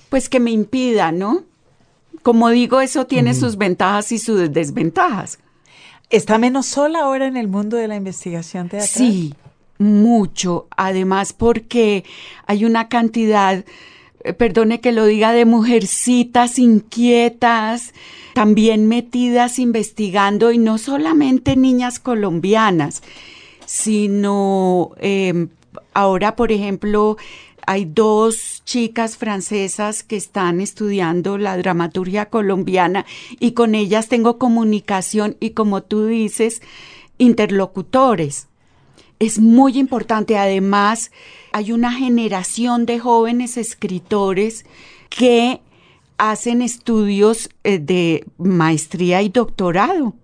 [0.10, 1.44] pues que me impida, ¿no?
[2.22, 5.40] Como digo, eso tiene sus ventajas y sus desventajas.
[6.10, 8.90] ¿Está menos sola ahora en el mundo de la investigación teatral?
[8.90, 9.34] Sí,
[9.78, 10.68] mucho.
[10.76, 12.04] Además, porque
[12.48, 13.64] hay una cantidad,
[14.24, 17.94] eh, perdone que lo diga, de mujercitas inquietas,
[18.34, 23.04] también metidas investigando, y no solamente niñas colombianas,
[23.66, 25.48] sino eh,
[25.94, 27.18] ahora, por ejemplo,
[27.70, 33.06] hay dos chicas francesas que están estudiando la dramaturgia colombiana
[33.40, 36.64] y con ellas tengo comunicación y como tú dices,
[37.20, 38.48] interlocutores.
[39.20, 40.36] Es muy importante.
[40.36, 41.12] Además,
[41.52, 44.66] hay una generación de jóvenes escritores
[45.10, 45.62] que
[46.18, 50.16] hacen estudios eh, de maestría y doctorado,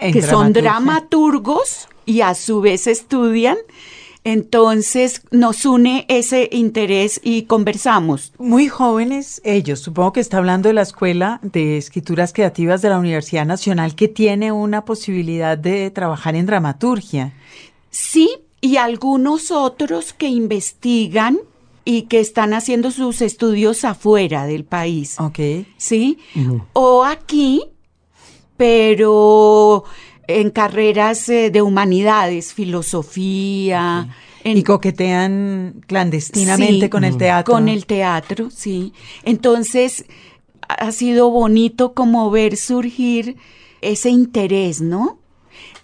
[0.00, 3.58] que son dramaturgos y a su vez estudian.
[4.26, 8.32] Entonces nos une ese interés y conversamos.
[8.38, 12.98] Muy jóvenes ellos, supongo que está hablando de la Escuela de Escrituras Creativas de la
[12.98, 17.34] Universidad Nacional que tiene una posibilidad de trabajar en dramaturgia.
[17.90, 18.28] Sí,
[18.60, 21.38] y algunos otros que investigan
[21.84, 25.20] y que están haciendo sus estudios afuera del país.
[25.20, 25.38] Ok.
[25.76, 26.18] ¿Sí?
[26.72, 27.62] O aquí,
[28.56, 29.84] pero
[30.28, 34.08] en carreras eh, de humanidades, filosofía.
[34.44, 37.54] y coquetean clandestinamente con el teatro.
[37.54, 38.92] Con el teatro, sí.
[39.24, 40.04] Entonces,
[40.68, 43.36] ha sido bonito como ver surgir
[43.80, 45.18] ese interés, ¿no?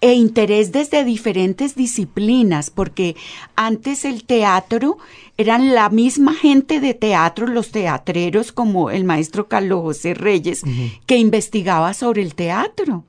[0.02, 3.14] e interés desde diferentes disciplinas, porque
[3.54, 4.98] antes el teatro
[5.38, 10.64] eran la misma gente de teatro, los teatreros como el maestro Carlos José Reyes,
[11.06, 13.04] que investigaba sobre el teatro.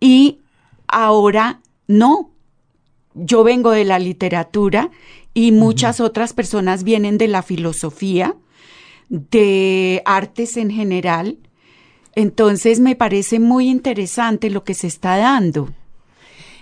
[0.00, 0.40] Y
[0.88, 2.30] ahora no.
[3.14, 4.90] Yo vengo de la literatura
[5.32, 8.34] y muchas otras personas vienen de la filosofía,
[9.08, 11.38] de artes en general,
[12.16, 15.68] entonces me parece muy interesante lo que se está dando.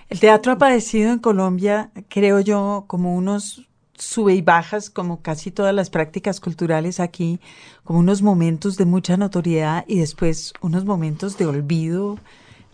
[0.09, 3.65] El teatro ha padecido en Colombia, creo yo, como unos
[3.97, 7.39] sube y bajas, como casi todas las prácticas culturales aquí,
[7.85, 12.19] como unos momentos de mucha notoriedad y después unos momentos de olvido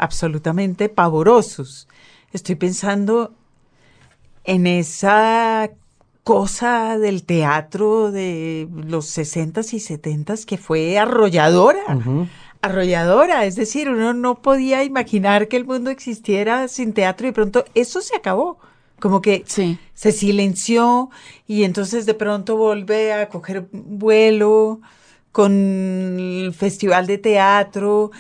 [0.02, 1.88] absolutamente pavorosos.
[2.34, 3.34] Estoy pensando
[4.44, 5.72] en esa
[6.24, 11.84] cosa del teatro de los 60s y 70s que fue arrolladora
[12.62, 17.34] arrolladora, es decir, uno no podía imaginar que el mundo existiera sin teatro y de
[17.34, 18.60] pronto eso se acabó.
[19.00, 21.10] Como que se silenció
[21.48, 24.80] y entonces de pronto vuelve a coger vuelo
[25.32, 25.52] con
[26.20, 28.12] el festival de teatro.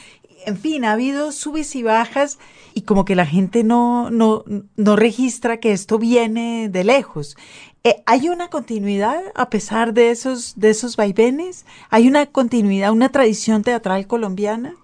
[0.45, 2.39] En fin, ha habido subes y bajas
[2.73, 4.43] y como que la gente no, no,
[4.75, 7.37] no registra que esto viene de lejos.
[7.83, 11.65] Eh, ¿Hay una continuidad a pesar de esos, de esos vaivenes?
[11.89, 14.75] ¿Hay una continuidad, una tradición teatral colombiana?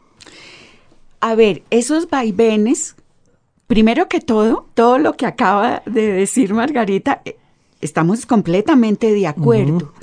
[1.20, 2.95] A ver, esos vaivenes,
[3.68, 7.38] primero que todo, todo lo que acaba de decir Margarita, eh,
[7.82, 9.93] estamos completamente de acuerdo.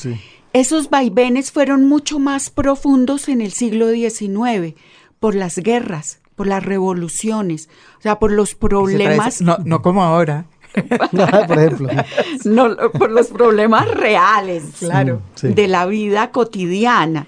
[0.52, 4.76] Esos vaivenes fueron mucho más profundos en el siglo XIX
[5.24, 9.40] por las guerras, por las revoluciones, o sea, por los problemas.
[9.40, 10.44] No, no como ahora.
[11.48, 11.88] por ejemplo.
[12.44, 17.26] No, por los problemas reales, claro, de la vida cotidiana.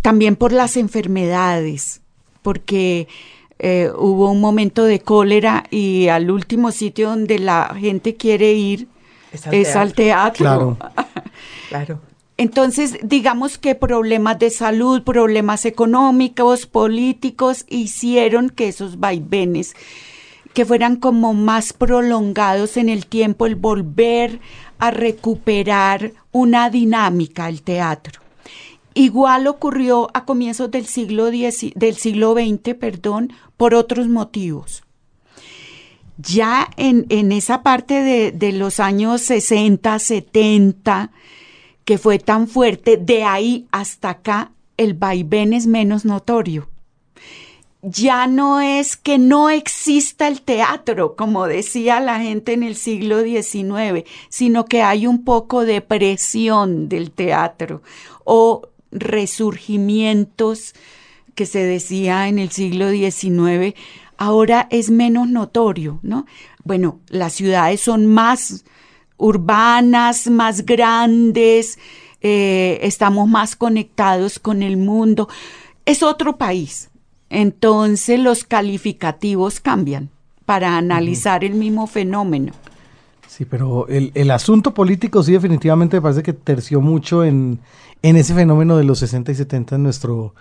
[0.00, 2.00] También por las enfermedades,
[2.40, 3.06] porque
[3.58, 8.88] eh, hubo un momento de cólera y al último sitio donde la gente quiere ir
[9.30, 10.38] es al teatro.
[10.42, 10.78] Claro.
[11.68, 12.00] claro.
[12.36, 19.74] Entonces, digamos que problemas de salud, problemas económicos, políticos, hicieron que esos vaivenes
[20.52, 24.40] que fueran como más prolongados en el tiempo, el volver
[24.78, 28.20] a recuperar una dinámica al teatro.
[28.94, 34.84] Igual ocurrió a comienzos del siglo, del siglo XX, perdón, por otros motivos.
[36.16, 41.10] Ya en, esa parte de, de los años 60, 70,
[41.84, 46.68] que fue tan fuerte, de ahí hasta acá el vaivén es menos notorio
[47.86, 53.22] ya no es que no exista el teatro, como decía la gente en el siglo
[53.22, 57.82] XIX, sino que hay un poco de presión del teatro
[58.24, 60.74] o resurgimientos
[61.34, 63.74] que se decía en el siglo XIX,
[64.16, 66.26] ahora es menos notorio, ¿no?
[66.62, 68.64] Bueno, las ciudades son más
[69.24, 71.78] urbanas, más grandes,
[72.20, 75.28] eh, estamos más conectados con el mundo.
[75.86, 76.90] Es otro país,
[77.30, 80.10] entonces los calificativos cambian
[80.44, 82.52] para analizar el mismo fenómeno.
[83.26, 87.58] Sí, pero el, asunto político sí definitivamente me parece que terció mucho en,
[88.04, 90.34] ese fenómeno de los 60 y 70 en nuestro,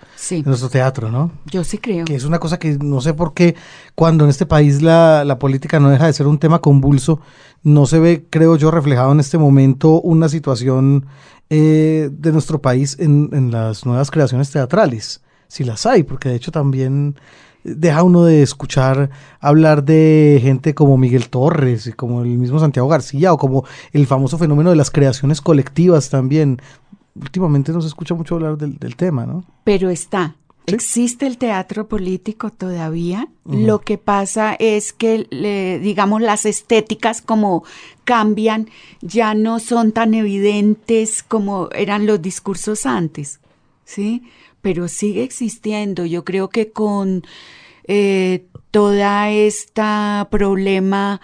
[0.45, 1.31] nuestro teatro, ¿no?
[1.45, 2.05] Yo sí creo.
[2.05, 3.55] Que es una cosa que no sé por qué
[3.95, 7.21] cuando en este país la, la política no deja de ser un tema convulso,
[7.63, 11.05] no se ve, creo yo, reflejado en este momento una situación
[11.49, 15.21] eh, de nuestro país en, en las nuevas creaciones teatrales
[15.53, 17.15] si las hay, porque de hecho también
[17.63, 22.87] deja uno de escuchar hablar de gente como Miguel Torres, y como el mismo Santiago
[22.87, 26.59] García, o como el famoso fenómeno de las creaciones colectivas también.
[27.15, 29.43] Últimamente no se escucha mucho hablar del, del tema, ¿no?
[29.63, 30.35] Pero está,
[30.65, 33.27] ¿Existe el teatro político todavía?
[33.45, 35.27] Lo que pasa es que,
[35.81, 37.63] digamos, las estéticas como
[38.05, 38.69] cambian,
[39.01, 43.41] ya no son tan evidentes como eran los discursos antes,
[43.83, 44.23] ¿sí?
[44.61, 46.05] Pero sigue existiendo.
[46.05, 47.23] Yo creo que con
[47.85, 51.19] eh, toda esta problema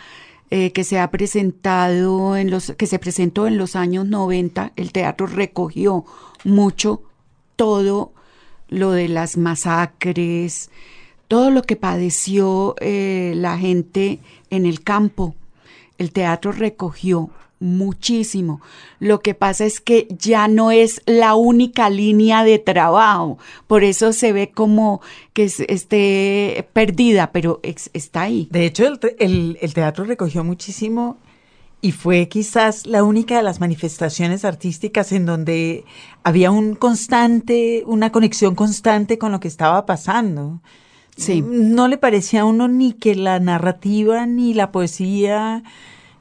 [0.52, 4.92] eh, que se ha presentado en los, que se presentó en los años 90, el
[4.92, 6.06] teatro recogió
[6.44, 7.04] mucho
[7.56, 8.14] todo
[8.68, 10.70] lo de las masacres,
[11.28, 14.20] todo lo que padeció eh, la gente
[14.50, 15.36] en el campo.
[15.98, 17.30] El teatro recogió
[17.60, 18.62] muchísimo.
[19.00, 23.38] Lo que pasa es que ya no es la única línea de trabajo,
[23.68, 25.02] por eso se ve como
[25.34, 28.48] que esté perdida, pero está ahí.
[28.52, 28.86] De hecho,
[29.20, 31.18] el, el teatro recogió muchísimo
[31.82, 35.86] y fue quizás la única de las manifestaciones artísticas en donde
[36.24, 40.60] había un constante, una conexión constante con lo que estaba pasando.
[41.16, 41.42] Sí.
[41.42, 45.64] No le parecía a uno ni que la narrativa, ni la poesía,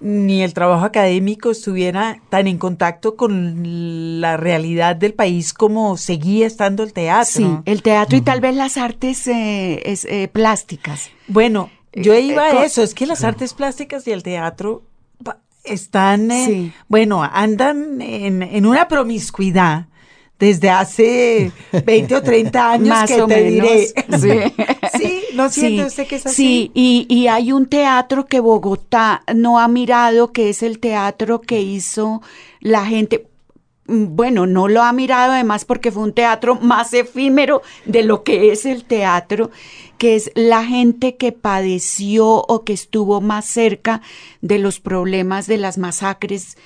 [0.00, 6.46] ni el trabajo académico estuviera tan en contacto con la realidad del país como seguía
[6.46, 7.32] estando el teatro.
[7.32, 11.10] Sí, el teatro y tal vez las artes eh, eh, plásticas.
[11.26, 14.82] Bueno, yo eh, iba a eso, es que las artes plásticas y el teatro
[15.64, 19.86] están, eh, bueno, andan en, una promiscuidad
[20.38, 21.52] desde hace
[21.84, 23.68] 20 o 30 años Más que o te menos.
[23.68, 23.92] diré.
[24.18, 24.98] Sí.
[24.98, 26.34] sí, ¿no siente usted que es así?
[26.34, 31.40] Sí, y, y hay un teatro que Bogotá no ha mirado, que es el teatro
[31.40, 32.22] que hizo
[32.60, 33.26] la gente
[33.86, 38.22] mm, bueno, no lo ha mirado además porque fue un teatro más efímero de lo
[38.22, 39.50] que es el teatro,
[39.98, 44.02] que es la gente que padeció o que estuvo más cerca
[44.40, 46.56] de los problemas de las masacres.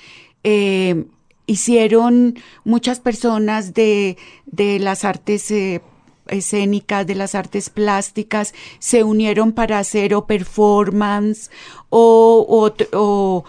[0.43, 1.05] Eh,
[1.45, 5.81] hicieron muchas personas de, de las artes eh,
[6.27, 11.49] escénicas, de las artes plásticas, se unieron para hacer o performance
[11.89, 13.43] o, o, o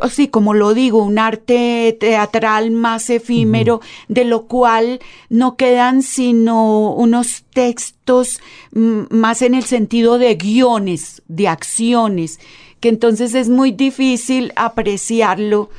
[0.00, 6.92] así como lo digo, un arte teatral más efímero, de lo cual no quedan sino
[6.94, 8.40] unos textos
[8.72, 12.40] más en el sentido de guiones, de acciones,
[12.80, 15.70] que entonces es muy difícil apreciarlo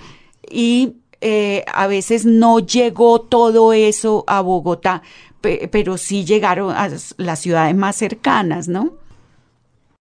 [0.50, 5.02] y eh, a veces no llegó todo eso a Bogotá,
[5.42, 8.94] pero sí llegaron a las ciudades más cercanas, ¿no?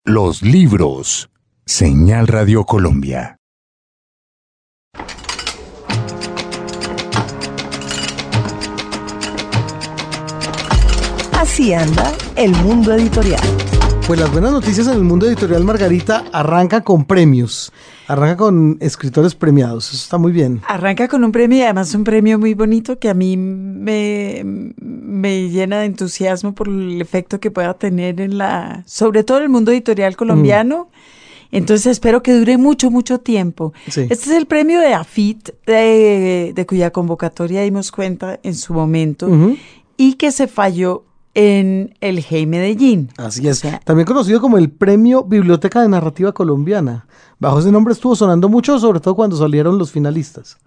[0.05, 1.29] Los libros.
[1.65, 3.37] Señal Radio Colombia.
[11.33, 13.41] Así anda el mundo editorial.
[14.07, 17.71] Pues las buenas noticias en el mundo editorial Margarita arranca con premios,
[18.11, 20.61] arranca con escritores premiados, eso está muy bien.
[20.67, 24.41] Arranca con un premio y además un premio muy bonito que a mí me,
[24.77, 29.43] me llena de entusiasmo por el efecto que pueda tener en la, sobre todo en
[29.43, 30.89] el mundo editorial colombiano.
[31.53, 33.73] Entonces espero que dure mucho, mucho tiempo.
[33.87, 34.01] Sí.
[34.09, 39.29] Este es el premio de AFIT, de, de cuya convocatoria dimos cuenta en su momento
[39.95, 43.09] y que se falló en el GEI Medellín.
[43.17, 43.57] Así es.
[43.59, 47.07] O sea, También conocido como el Premio Biblioteca de Narrativa Colombiana.
[47.39, 50.57] Bajo ese nombre estuvo sonando mucho, sobre todo cuando salieron los finalistas.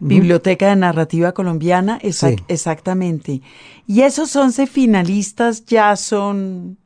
[0.00, 2.36] Biblioteca de Narrativa Colombiana, Sí.
[2.46, 3.42] exactamente.
[3.86, 6.76] Y esos 11 finalistas ya son,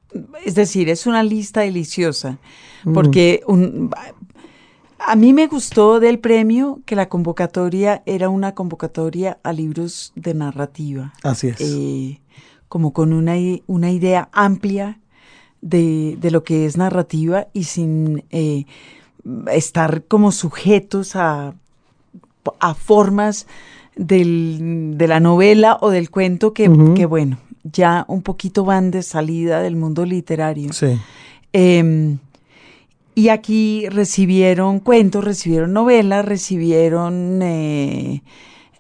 [0.47, 2.39] es decir, es una lista deliciosa,
[2.95, 3.91] porque un-
[4.99, 10.33] a mí me gustó del premio que la convocatoria era una convocatoria a libros de
[10.33, 11.13] narrativa.
[11.23, 11.61] Así es.
[11.61, 12.21] eh,
[12.73, 13.35] como con una,
[13.67, 14.99] una idea amplia
[15.61, 18.65] de, de lo que es narrativa y sin eh,
[19.53, 21.53] estar como sujetos a,
[22.61, 23.47] a formas
[23.95, 29.03] del- de la novela o del cuento que, que, bueno, ya un poquito van de
[29.03, 30.73] salida del mundo literario.
[30.73, 30.99] Sí.
[31.53, 32.17] Em,
[33.15, 38.23] y aquí recibieron cuentos, recibieron novelas, recibieron eh,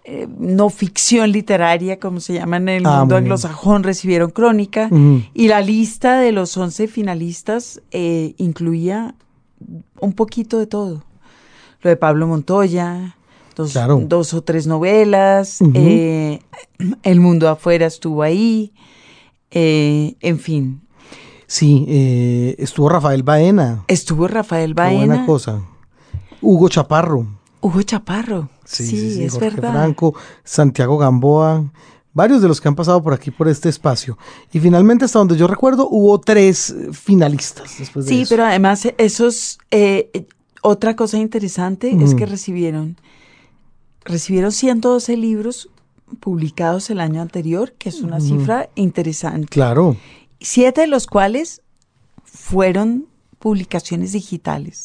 [0.05, 4.90] eh, no ficción literaria, como se llama en el Ah, mundo anglosajón, recibieron crónica.
[5.34, 9.14] Y la lista de los 11 finalistas eh, incluía
[10.00, 11.05] un poquito de todo.
[11.82, 13.16] Lo de Pablo Montoya,
[13.57, 14.00] dos, Claro.
[14.05, 16.40] dos o tres novelas, eh,
[17.05, 18.72] El mundo afuera estuvo ahí,
[19.50, 20.80] en fin.
[21.46, 21.84] Sí,
[22.59, 23.84] estuvo Rafael Baena.
[23.88, 25.61] Estuvo Rafael Qué buena Baena, cosa.
[26.40, 27.26] Hugo Chaparro.
[27.61, 29.72] Hugo Chaparro, Sí, sí, sí, sí, es Jorge verdad.
[29.72, 31.64] Franco, Santiago Gamboa,
[32.14, 34.18] varios de los que han pasado por aquí, por este espacio.
[34.52, 38.30] Y finalmente, hasta donde yo recuerdo, hubo tres eh, finalistas después de Sí, eso.
[38.30, 40.26] pero además esos, eh, eh,
[40.62, 42.96] otra cosa interesante es que recibieron,
[44.04, 45.68] recibieron 112 libros
[46.20, 49.46] publicados el año anterior, que es una cifra interesante.
[49.48, 49.96] Claro.
[50.40, 51.62] Siete de los cuales
[52.24, 53.06] fueron
[53.43, 54.84] publicaciones digitales.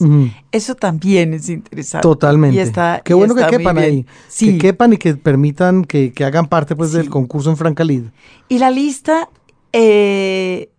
[0.51, 2.01] Eso también es interesante.
[2.01, 2.57] Totalmente.
[2.57, 4.05] Y está, Qué bueno que está quepan ahí.
[4.27, 4.53] Sí.
[4.53, 6.97] Que quepan y que permitan que, que hagan parte pues Sí.
[6.97, 8.05] del concurso en Francalid.
[8.49, 9.29] Y la lista,
[9.73, 10.71] eh,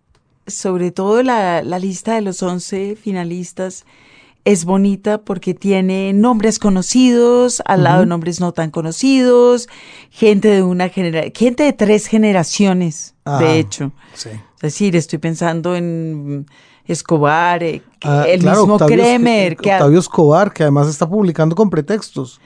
[0.45, 3.85] sobre todo la, la lista de los 11 finalistas,
[4.43, 9.69] es bonita porque tiene nombres conocidos, al lado nombres no tan conocidos,
[10.09, 13.91] gente de una genera gente de tres generaciones, de hecho.
[14.15, 14.29] Sí.
[14.55, 16.45] Es decir, estoy pensando en
[16.91, 21.55] Escobar, eh, Ah, el claro, mismo Octavio, Kremer, que Octavio Escobar, que además está publicando
[21.55, 22.39] con pretextos.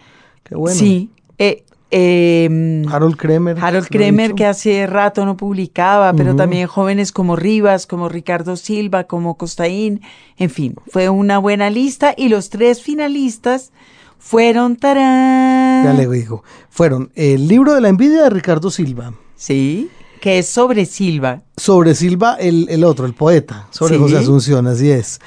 [0.43, 0.77] Qué bueno.
[0.77, 3.57] sí, eh, eh, Harold Kremer.
[3.59, 9.03] Harold Kremer, que hace rato no publicaba, pero también jóvenes como Rivas, como Ricardo Silva,
[9.03, 10.01] como Costaín,
[10.37, 13.71] en fin, fue una buena lista y los tres finalistas
[14.17, 15.83] fueron tarán.
[15.85, 16.43] Ya le digo.
[16.69, 19.13] Fueron El libro de la envidia de Ricardo Silva.
[19.35, 19.91] Sí,
[20.23, 21.41] que es sobre Silva.
[21.57, 23.67] Sobre Silva, el, el otro, el poeta.
[23.71, 24.01] Sobre Sí.
[24.01, 25.19] José Asunción, así es.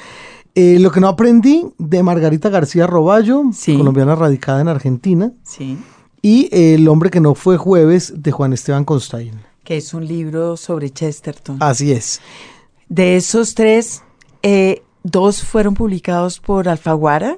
[0.55, 3.77] Eh, lo que no aprendí de Margarita García Roballo, Sí.
[3.77, 5.33] colombiana radicada en Argentina.
[5.43, 5.77] Sí,
[6.23, 9.35] Y El hombre que no fue jueves de Juan Esteban Constaín.
[9.65, 11.59] que es un libro sobre Chesterton.
[11.61, 12.21] Así es.
[12.89, 14.03] De esos tres,
[14.43, 17.37] eh, dos fueron publicados por Alfaguara,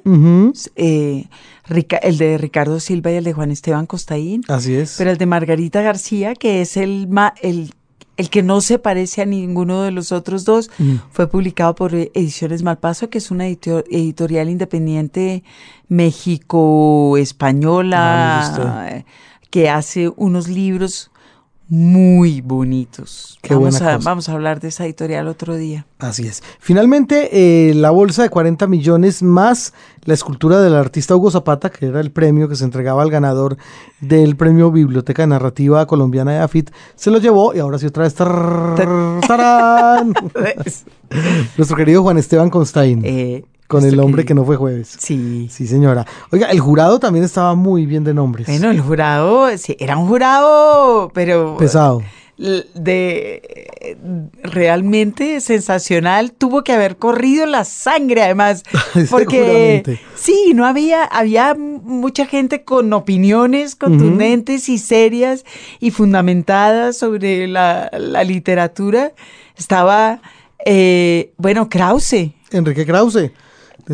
[0.77, 1.25] eh,
[1.69, 4.43] Rica- el de Ricardo Silva y el de Juan Esteban Costaín.
[4.49, 4.95] Así es.
[4.99, 7.73] Pero el de Margarita García, que es el, ma- el,
[8.17, 10.97] el que no se parece a ninguno de los otros dos, Mm.
[11.11, 15.49] fue publicado por Ediciones Malpaso, que es una edito- editorial independiente Ah,
[15.89, 19.05] México-española, eh,
[19.51, 21.11] que hace unos libros
[21.69, 23.39] muy bonitos.
[23.43, 24.09] Qué vamos, buena a, cosa.
[24.11, 25.87] vamos a hablar de esa editorial otro día.
[25.99, 26.43] Así es.
[26.61, 27.29] Finalmente,
[27.71, 32.01] eh, la bolsa de 40 millones más la escultura del artista Hugo Zapata, que era
[32.01, 33.59] el premio que se entregaba al ganador
[34.01, 38.15] del premio Biblioteca Narrativa Colombiana de AFIT, se lo llevó y ahora sí otra vez.
[38.15, 40.15] tar- tarán,
[41.59, 44.97] Nuestro querido Juan Esteban Constaín, Eh, con esto el hombre que no fue jueves.
[44.99, 45.49] Sí.
[45.51, 46.07] Sí, señora.
[46.31, 48.47] Oiga, el jurado también estaba muy bien de nombres.
[48.47, 51.57] Bueno, el jurado, sí, era un jurado, pero...
[51.59, 52.03] Pesado.
[52.39, 53.97] de
[54.43, 58.63] realmente sensacional tuvo que haber corrido la sangre además
[59.11, 65.45] porque sí no había había mucha gente con opiniones contundentes y serias
[65.81, 69.13] y fundamentadas sobre la, la literatura
[69.57, 70.21] estaba
[70.65, 73.33] eh, bueno Krause Enrique Krause.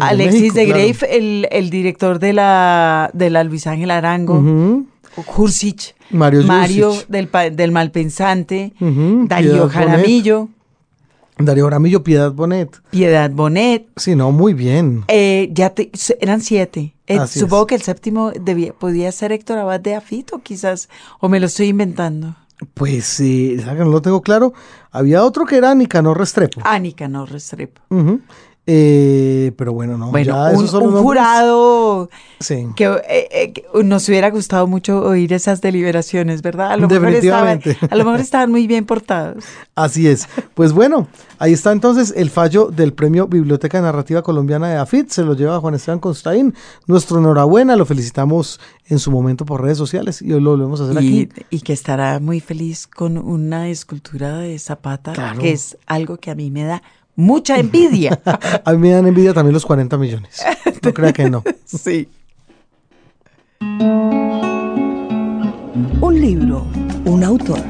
[0.01, 0.81] Alexis México, de claro.
[0.83, 4.85] Grave el, el director de la de la Luis Ángel Arango.
[5.17, 10.49] Jursic, Mario del, del Malpensante, Ujú, Darío Piedad Jaramillo,
[11.39, 12.81] Darío Ramillo, Piedad Bonet.
[12.91, 13.87] Piedad Bonet.
[13.97, 15.05] Sí, no, muy bien.
[15.09, 15.91] eh, ya te-
[16.21, 16.95] eran siete.
[17.07, 17.69] Eh, supongo es.
[17.69, 20.89] que el séptimo debía, podía ser Héctor Abad de Afito, quizás,
[21.21, 22.35] o me lo estoy inventando.
[22.75, 24.53] Pues, eh, ¿sabe que no lo tengo claro.
[24.91, 26.61] Había otro que era Nicanor Restrepo.
[26.65, 27.83] Ánica, no Restrepo.
[27.91, 28.21] Ujú.
[28.67, 30.11] Eh, pero bueno, no.
[30.11, 32.09] Bueno, ya un, jurado
[32.41, 32.67] Sí.
[32.75, 36.73] que, eh, eh, que nos hubiera gustado mucho oír esas deliberaciones, ¿verdad?
[36.73, 37.95] A lo, mejor estaban, Definitivamente.
[37.95, 39.45] a lo mejor estaban muy bien portados.
[39.75, 40.27] Así es.
[40.55, 41.09] Pues bueno,
[41.39, 45.11] ahí está entonces el fallo del premio Biblioteca Narrativa Colombiana de AFIT.
[45.11, 46.55] Se lo lleva Juan Esteban Constaín.
[46.87, 50.85] Nuestro enhorabuena, lo felicitamos en su momento por redes sociales y hoy lo volvemos a
[50.85, 51.43] hacer Y, aquí.
[51.51, 55.39] y que estará muy feliz con una escultura de Zapata, Claro.
[55.41, 56.83] que es algo que a mí me da
[57.17, 58.21] mucha envidia.
[58.65, 60.43] A mí me dan envidia también los 40 millones.
[60.83, 61.43] No crea que no.
[61.65, 62.09] sí.
[66.01, 66.67] Un libro,
[67.05, 67.61] un autor.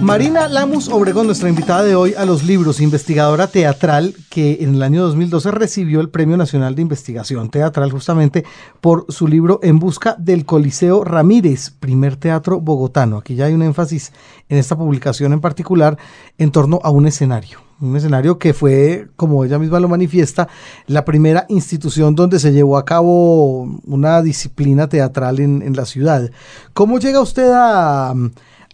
[0.00, 4.82] Marina Lamus Obregón, nuestra invitada de hoy a los libros, investigadora teatral que en el
[4.82, 8.44] año 2012 recibió el Premio Nacional de Investigación Teatral justamente
[8.82, 13.16] por su libro En Busca del Coliseo Ramírez, primer teatro bogotano.
[13.16, 14.12] Aquí ya hay un énfasis
[14.50, 15.96] en esta publicación en particular
[16.36, 17.63] en torno a un escenario.
[17.80, 20.48] Un escenario que fue, como ella misma lo manifiesta,
[20.86, 26.30] la primera institución donde se llevó a cabo una disciplina teatral en, la ciudad.
[26.72, 28.14] ¿Cómo llega usted a,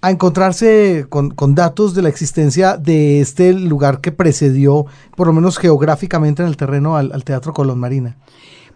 [0.02, 4.86] encontrarse con, con datos de la existencia de este lugar que precedió,
[5.16, 8.16] por lo menos geográficamente en el terreno, al, al Teatro Colón Marina?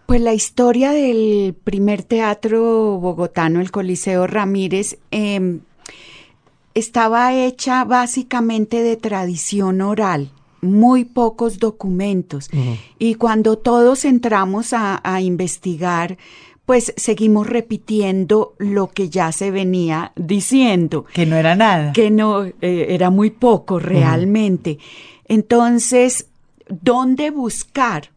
[0.05, 5.59] Pues la historia del primer teatro bogotano, el Coliseo Ramírez, eh,
[6.75, 10.29] estaba hecha básicamente de tradición oral,
[10.61, 12.49] muy pocos documentos.
[12.99, 16.17] Y cuando todos entramos a, a investigar,
[16.65, 21.05] pues seguimos repitiendo lo que ya se venía diciendo.
[21.13, 21.93] Que no era nada.
[21.93, 24.79] Que no, eh, era muy poco realmente.
[25.27, 26.27] Entonces,
[26.67, 28.09] ¿dónde buscar?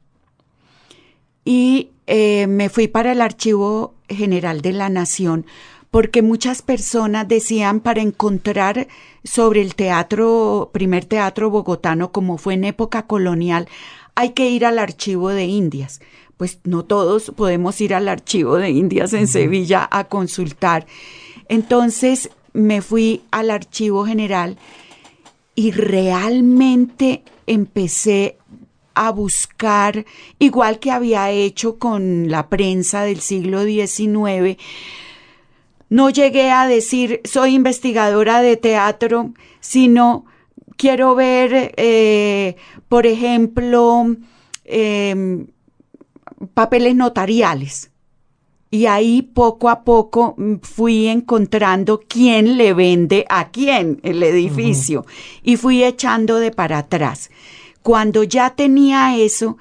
[1.44, 5.44] Y eh, me fui para el Archivo General de la Nación
[5.90, 8.88] porque muchas personas decían para encontrar
[9.24, 13.68] sobre el teatro, primer teatro bogotano, como fue en época colonial,
[14.14, 16.00] hay que ir al archivo de Indias.
[16.36, 20.86] Pues no todos podemos ir al archivo de Indias en Sevilla a consultar.
[21.48, 24.58] Entonces me fui al archivo general
[25.54, 28.36] y realmente empecé
[28.94, 30.04] a buscar,
[30.38, 34.58] igual que había hecho con la prensa del siglo XIX,
[35.88, 40.26] no llegué a decir soy investigadora de teatro, sino
[40.76, 42.56] quiero ver, eh,
[42.88, 44.16] por ejemplo,
[44.64, 45.46] em,
[46.54, 47.90] papeles notariales.
[48.70, 55.06] Y ahí poco a poco mm, fui encontrando quién le vende a quién el edificio
[55.42, 57.30] y fui echando de para atrás.
[57.82, 59.56] Cuando ya tenía eso,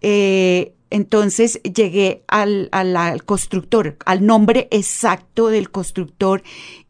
[0.00, 6.42] eh, entonces llegué al, al, constructor, al nombre exacto del constructor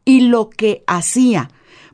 [0.05, 1.49] y lo que hacía,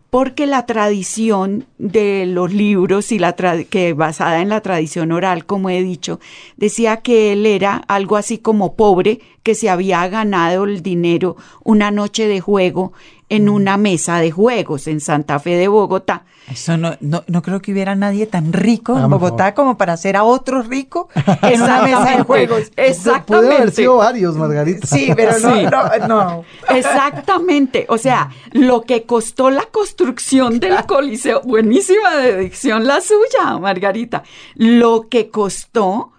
[0.09, 5.69] porque la tradición de los libros y la que basada en la tradición oral, como
[5.69, 6.19] he dicho,
[6.55, 11.91] decía que él era algo así como pobre, que se había ganado el dinero una
[11.91, 12.93] noche de juego
[13.29, 16.25] en una mesa de juegos en Santa Fe de Bogotá.
[16.51, 20.15] Eso no, no, no creo que hubiera nadie tan rico en Bogotá como para hacer
[20.15, 21.09] a otro rico
[21.41, 22.71] en una mesa de juegos.
[22.75, 23.25] Exactamente.
[23.25, 24.85] Puede haber sido varios, Margarita.
[24.85, 26.45] Sí, pero no, no, no.
[26.69, 27.87] Exactamente.
[27.89, 34.21] O sea, lo que costó la construcción del Coliseo, buenísima dedicción la suya, Margarita.
[34.53, 36.11] Lo que costó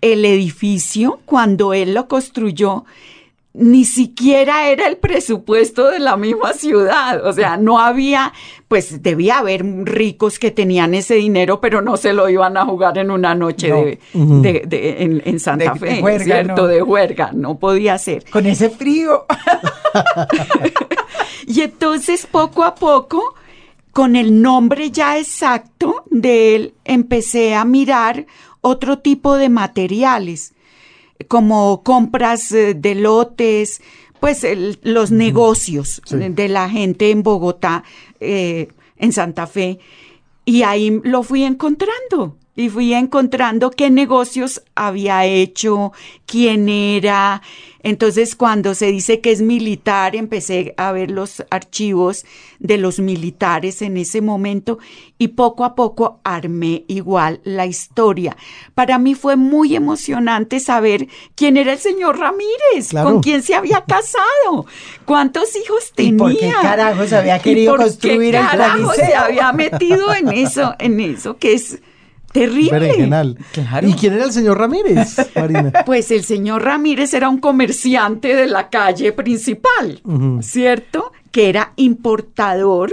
[0.00, 2.84] el edificio cuando él lo construyó
[3.56, 7.26] ni siquiera era el presupuesto de la misma ciudad.
[7.26, 8.32] O sea, no había,
[8.68, 12.98] pues debía haber ricos que tenían ese dinero, pero no se lo iban a jugar
[12.98, 16.66] en una noche de, en, Santa Fe, ¿cierto?
[16.66, 18.28] De huelga, no podía ser.
[18.30, 19.24] Con ese frío.
[21.46, 23.34] y entonces, poco a poco,
[23.92, 28.26] con el nombre ya exacto de él, empecé a mirar
[28.60, 30.52] otro tipo de materiales
[31.28, 33.80] como compras eh, de lotes,
[34.20, 34.46] pues
[34.82, 37.84] los negocios de la gente en Bogotá,
[38.20, 39.78] eh, en Santa Fe,
[40.44, 42.36] y ahí lo fui encontrando.
[42.58, 45.92] Y fui encontrando qué negocios había hecho,
[46.24, 47.42] quién era.
[47.86, 52.24] Entonces, cuando se dice que es militar, empecé a ver los archivos
[52.58, 54.80] de los militares en ese momento
[55.18, 58.36] y poco a poco armé igual la historia.
[58.74, 61.06] Para mí fue muy emocionante saber
[61.36, 64.66] quién era el señor Ramírez, con quién se había casado,
[65.04, 66.12] cuántos hijos tenía.
[66.12, 68.46] ¿Y por qué carajo se había querido construir el
[68.96, 71.78] se había metido en eso, en eso que es
[72.36, 73.38] Terrible.
[73.82, 75.72] ¿Y quién era el señor Ramírez, Marina?
[75.86, 80.02] Pues el señor Ramírez era un comerciante de la calle principal,
[80.40, 81.12] ¿cierto?
[81.30, 82.92] Que era importador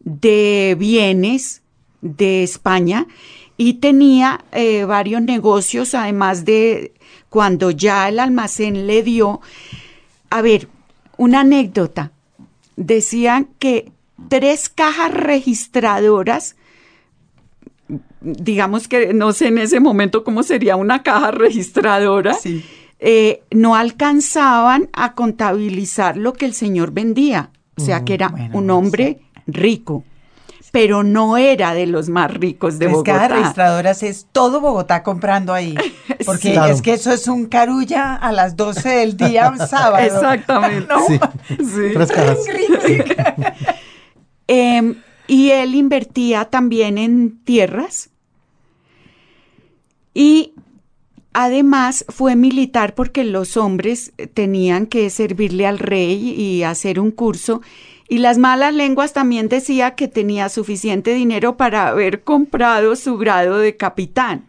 [0.00, 1.62] de bienes
[2.00, 3.06] de España
[3.56, 6.92] y tenía eh, varios negocios, además de
[7.30, 9.40] cuando ya el almacén le dio,
[10.30, 10.68] a ver,
[11.16, 12.12] una anécdota,
[12.76, 13.92] decían que
[14.28, 16.56] tres cajas registradoras
[18.24, 22.36] digamos que no sé en ese momento cómo sería una caja registradora,
[22.98, 27.50] eh, no alcanzaban a contabilizar lo que el señor vendía.
[27.76, 30.04] O sea que era un hombre rico,
[30.70, 33.12] pero no era de los más ricos de Bogotá.
[33.12, 35.74] Cajas registradoras es todo Bogotá comprando ahí.
[36.24, 40.04] Porque es que eso es un carulla a las 12 del día un sábado.
[40.04, 40.94] Exactamente.
[41.58, 41.92] Sí.
[44.46, 44.96] Em,
[45.26, 48.10] y él invertía también en tierras
[50.14, 50.54] y
[51.32, 57.60] además fue militar porque los hombres tenían que servirle al rey y hacer un curso.
[58.08, 63.58] Y las malas lenguas también decía que tenía suficiente dinero para haber comprado su grado
[63.58, 64.44] de capitán.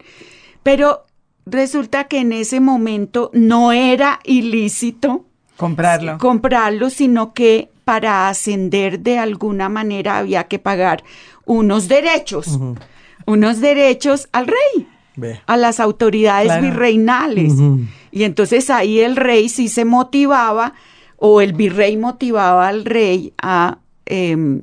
[0.61, 1.05] Pero
[1.45, 5.25] resulta que en ese momento no era ilícito
[5.57, 11.03] comprarlo, comprarlo sino que para ascender de alguna manera había que pagar
[11.45, 12.59] unos derechos,
[13.25, 14.87] unos derechos al rey
[15.45, 17.53] a las autoridades virreinales.
[18.11, 20.73] Y entonces ahí el rey sí se motivaba,
[21.17, 24.61] o el virrey motivaba al rey a em,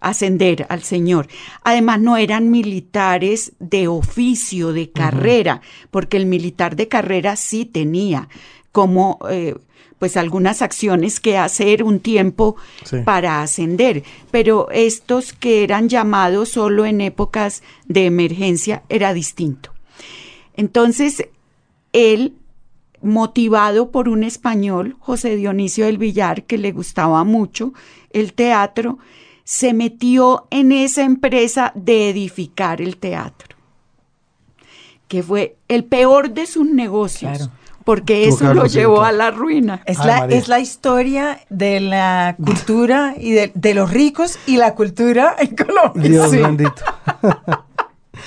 [0.00, 1.28] ascender al señor.
[1.62, 8.28] Además, no eran militares de oficio, de carrera, porque el militar de carrera sí tenía
[8.72, 9.54] como eh,
[9.98, 12.96] pues algunas acciones que hacer, un tiempo Sí.
[13.04, 14.02] para ascender.
[14.30, 19.70] Pero estos que eran llamados solo en épocas de emergencia era distinto.
[20.60, 21.24] Entonces,
[21.94, 22.34] él,
[23.00, 27.72] motivado por un español, José Dionisio del Villar, que le gustaba mucho
[28.10, 28.98] el teatro,
[29.42, 33.56] se metió en esa empresa de edificar el teatro,
[35.08, 37.52] que fue el peor de sus negocios, Claro.
[37.84, 39.82] porque eso lo llevó a la ruina.
[39.86, 40.36] Es Ay, la, María.
[40.36, 45.56] es la historia de la cultura y de, de los ricos y la cultura en
[45.56, 46.02] Colombia.
[46.10, 46.36] Dios Sí.
[46.36, 46.82] bendito.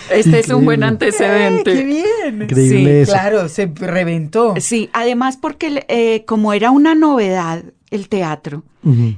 [0.10, 0.84] Este es un buen.
[0.84, 1.74] ¡Eh, antecedente.
[1.74, 2.41] ¡Qué bien!
[2.44, 3.12] Increíble Sí, eso.
[3.12, 4.56] Claro, se reventó.
[4.60, 8.64] Sí, además porque eh, como era una novedad el teatro,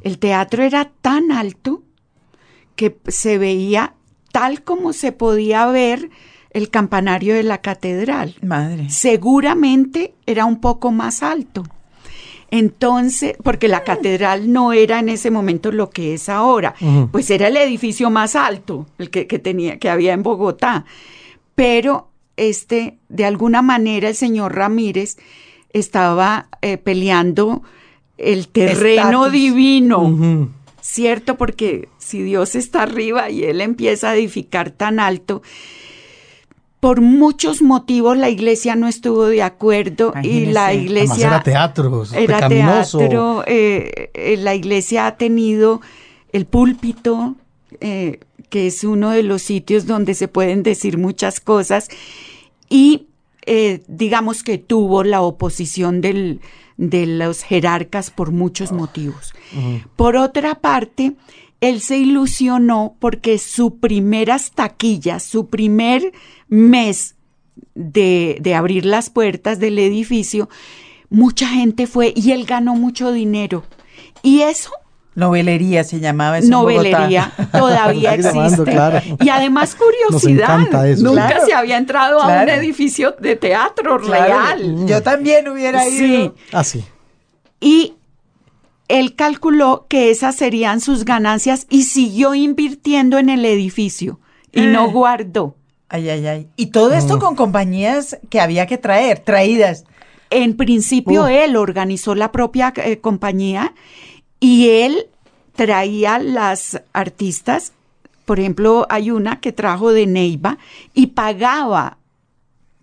[0.03, 1.81] el teatro era tan alto
[2.75, 3.95] que se veía
[4.31, 6.09] tal como se podía ver
[6.51, 8.35] el campanario de la catedral.
[8.41, 8.89] Madre.
[8.89, 11.63] Seguramente era un poco más alto.
[12.51, 16.75] Entonces, porque la catedral no era en ese momento lo que es ahora,
[17.11, 20.85] pues era el edificio más alto, el que, que tenía, que había en Bogotá.
[21.55, 25.17] Pero este, de alguna manera, el señor Ramírez
[25.73, 27.63] estaba eh, peleando
[28.17, 29.31] el terreno Estatus.
[29.31, 30.49] divino.
[30.85, 31.35] ¿cierto?
[31.35, 35.41] Porque si Dios está arriba y Él empieza a edificar tan alto,
[36.85, 40.67] por muchos motivos la iglesia no estuvo de acuerdo y la.
[40.67, 42.97] Además iglesia era teatro, era pecaminoso.
[42.99, 45.81] teatro, eh, eh, la iglesia ha tenido
[46.31, 47.33] el púlpito,
[47.81, 48.19] eh,
[48.51, 51.87] que es uno de los sitios donde se pueden decir muchas cosas,
[52.69, 53.07] y
[53.47, 56.39] eh, digamos que tuvo la oposición del-
[56.77, 59.33] de los jerarcas por muchos motivos.
[59.95, 61.13] Por otra parte,
[61.61, 66.11] él se ilusionó porque su primeras taquillas, su primer
[66.47, 67.15] mes
[67.73, 70.49] de, de abrir las puertas del edificio,
[71.09, 73.63] mucha gente fue y él ganó mucho dinero.
[74.21, 74.71] Y eso,
[75.15, 78.71] Novelería se llamaba eso novelería, todavía llamando, existe.
[78.71, 79.01] claro.
[79.21, 81.03] Y además curiosidad, eso.
[81.05, 81.45] nunca Claro.
[81.45, 84.85] se había entrado a un edificio de teatro Claro, real.
[84.87, 85.97] Yo también hubiera ido.
[85.97, 86.31] Sí.
[86.51, 86.83] Ah, sí.
[87.61, 87.93] Y
[88.87, 94.19] él calculó que esas serían sus ganancias y siguió invirtiendo en el edificio
[94.51, 95.55] y no guardó.
[95.89, 96.47] Ay, ay, ay.
[96.55, 99.85] Y todo esto con compañías que había que traer, traídas.
[100.29, 101.27] En principio Uh.
[101.27, 103.73] él organizó la propia eh, compañía
[104.39, 105.07] y él
[105.55, 107.73] traía las artistas.
[108.25, 110.57] Por ejemplo, hay una que trajo de Neiva
[110.93, 111.97] y pagaba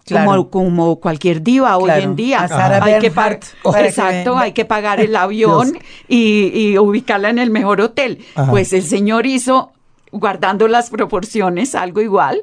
[0.04, 0.50] Claro.
[0.50, 2.48] como, como cualquier diva hoy en día.
[2.82, 5.78] Hay que Exacto, hay que pagar el avión
[6.08, 8.18] y, y ubicarla en el mejor hotel.
[8.34, 8.50] Ajá.
[8.50, 9.72] Pues el señor hizo,
[10.10, 12.42] guardando las proporciones, algo igual,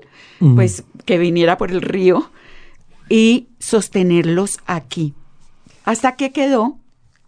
[0.56, 2.32] pues que viniera por el río
[3.10, 5.14] y sostenerlos aquí.
[5.86, 6.78] Hasta que quedó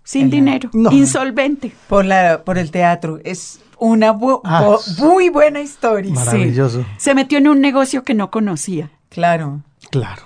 [0.04, 0.32] sin Ajá.
[0.32, 0.92] dinero, No.
[0.92, 1.72] insolvente.
[1.90, 3.20] Por, la, por el teatro.
[3.24, 4.78] Es una bu- Ah.
[5.00, 6.14] muy buena historia.
[6.14, 6.86] Maravilloso.
[6.98, 8.92] Se metió en un negocio que no conocía.
[9.10, 9.62] Claro.
[9.92, 10.24] Claro.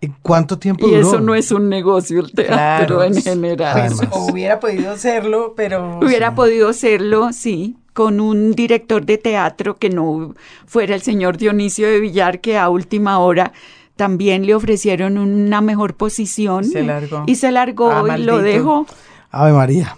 [0.00, 1.08] ¿Y ¿Cuánto tiempo Y duró?
[1.08, 3.02] eso no es un negocio, el teatro Claro.
[3.02, 3.92] en general.
[3.96, 5.98] Pues, hubiera podido serlo, pero.
[6.00, 10.34] Hubiera podido serlo, sí, con un director de teatro que no
[10.66, 13.52] fuera el señor Dionisio de Villar, que a última hora
[13.96, 16.62] también le ofrecieron una mejor posición.
[16.64, 17.24] Y se largó.
[17.26, 18.86] Y se largó Ah, y lo dejó.
[19.32, 19.96] Ave María.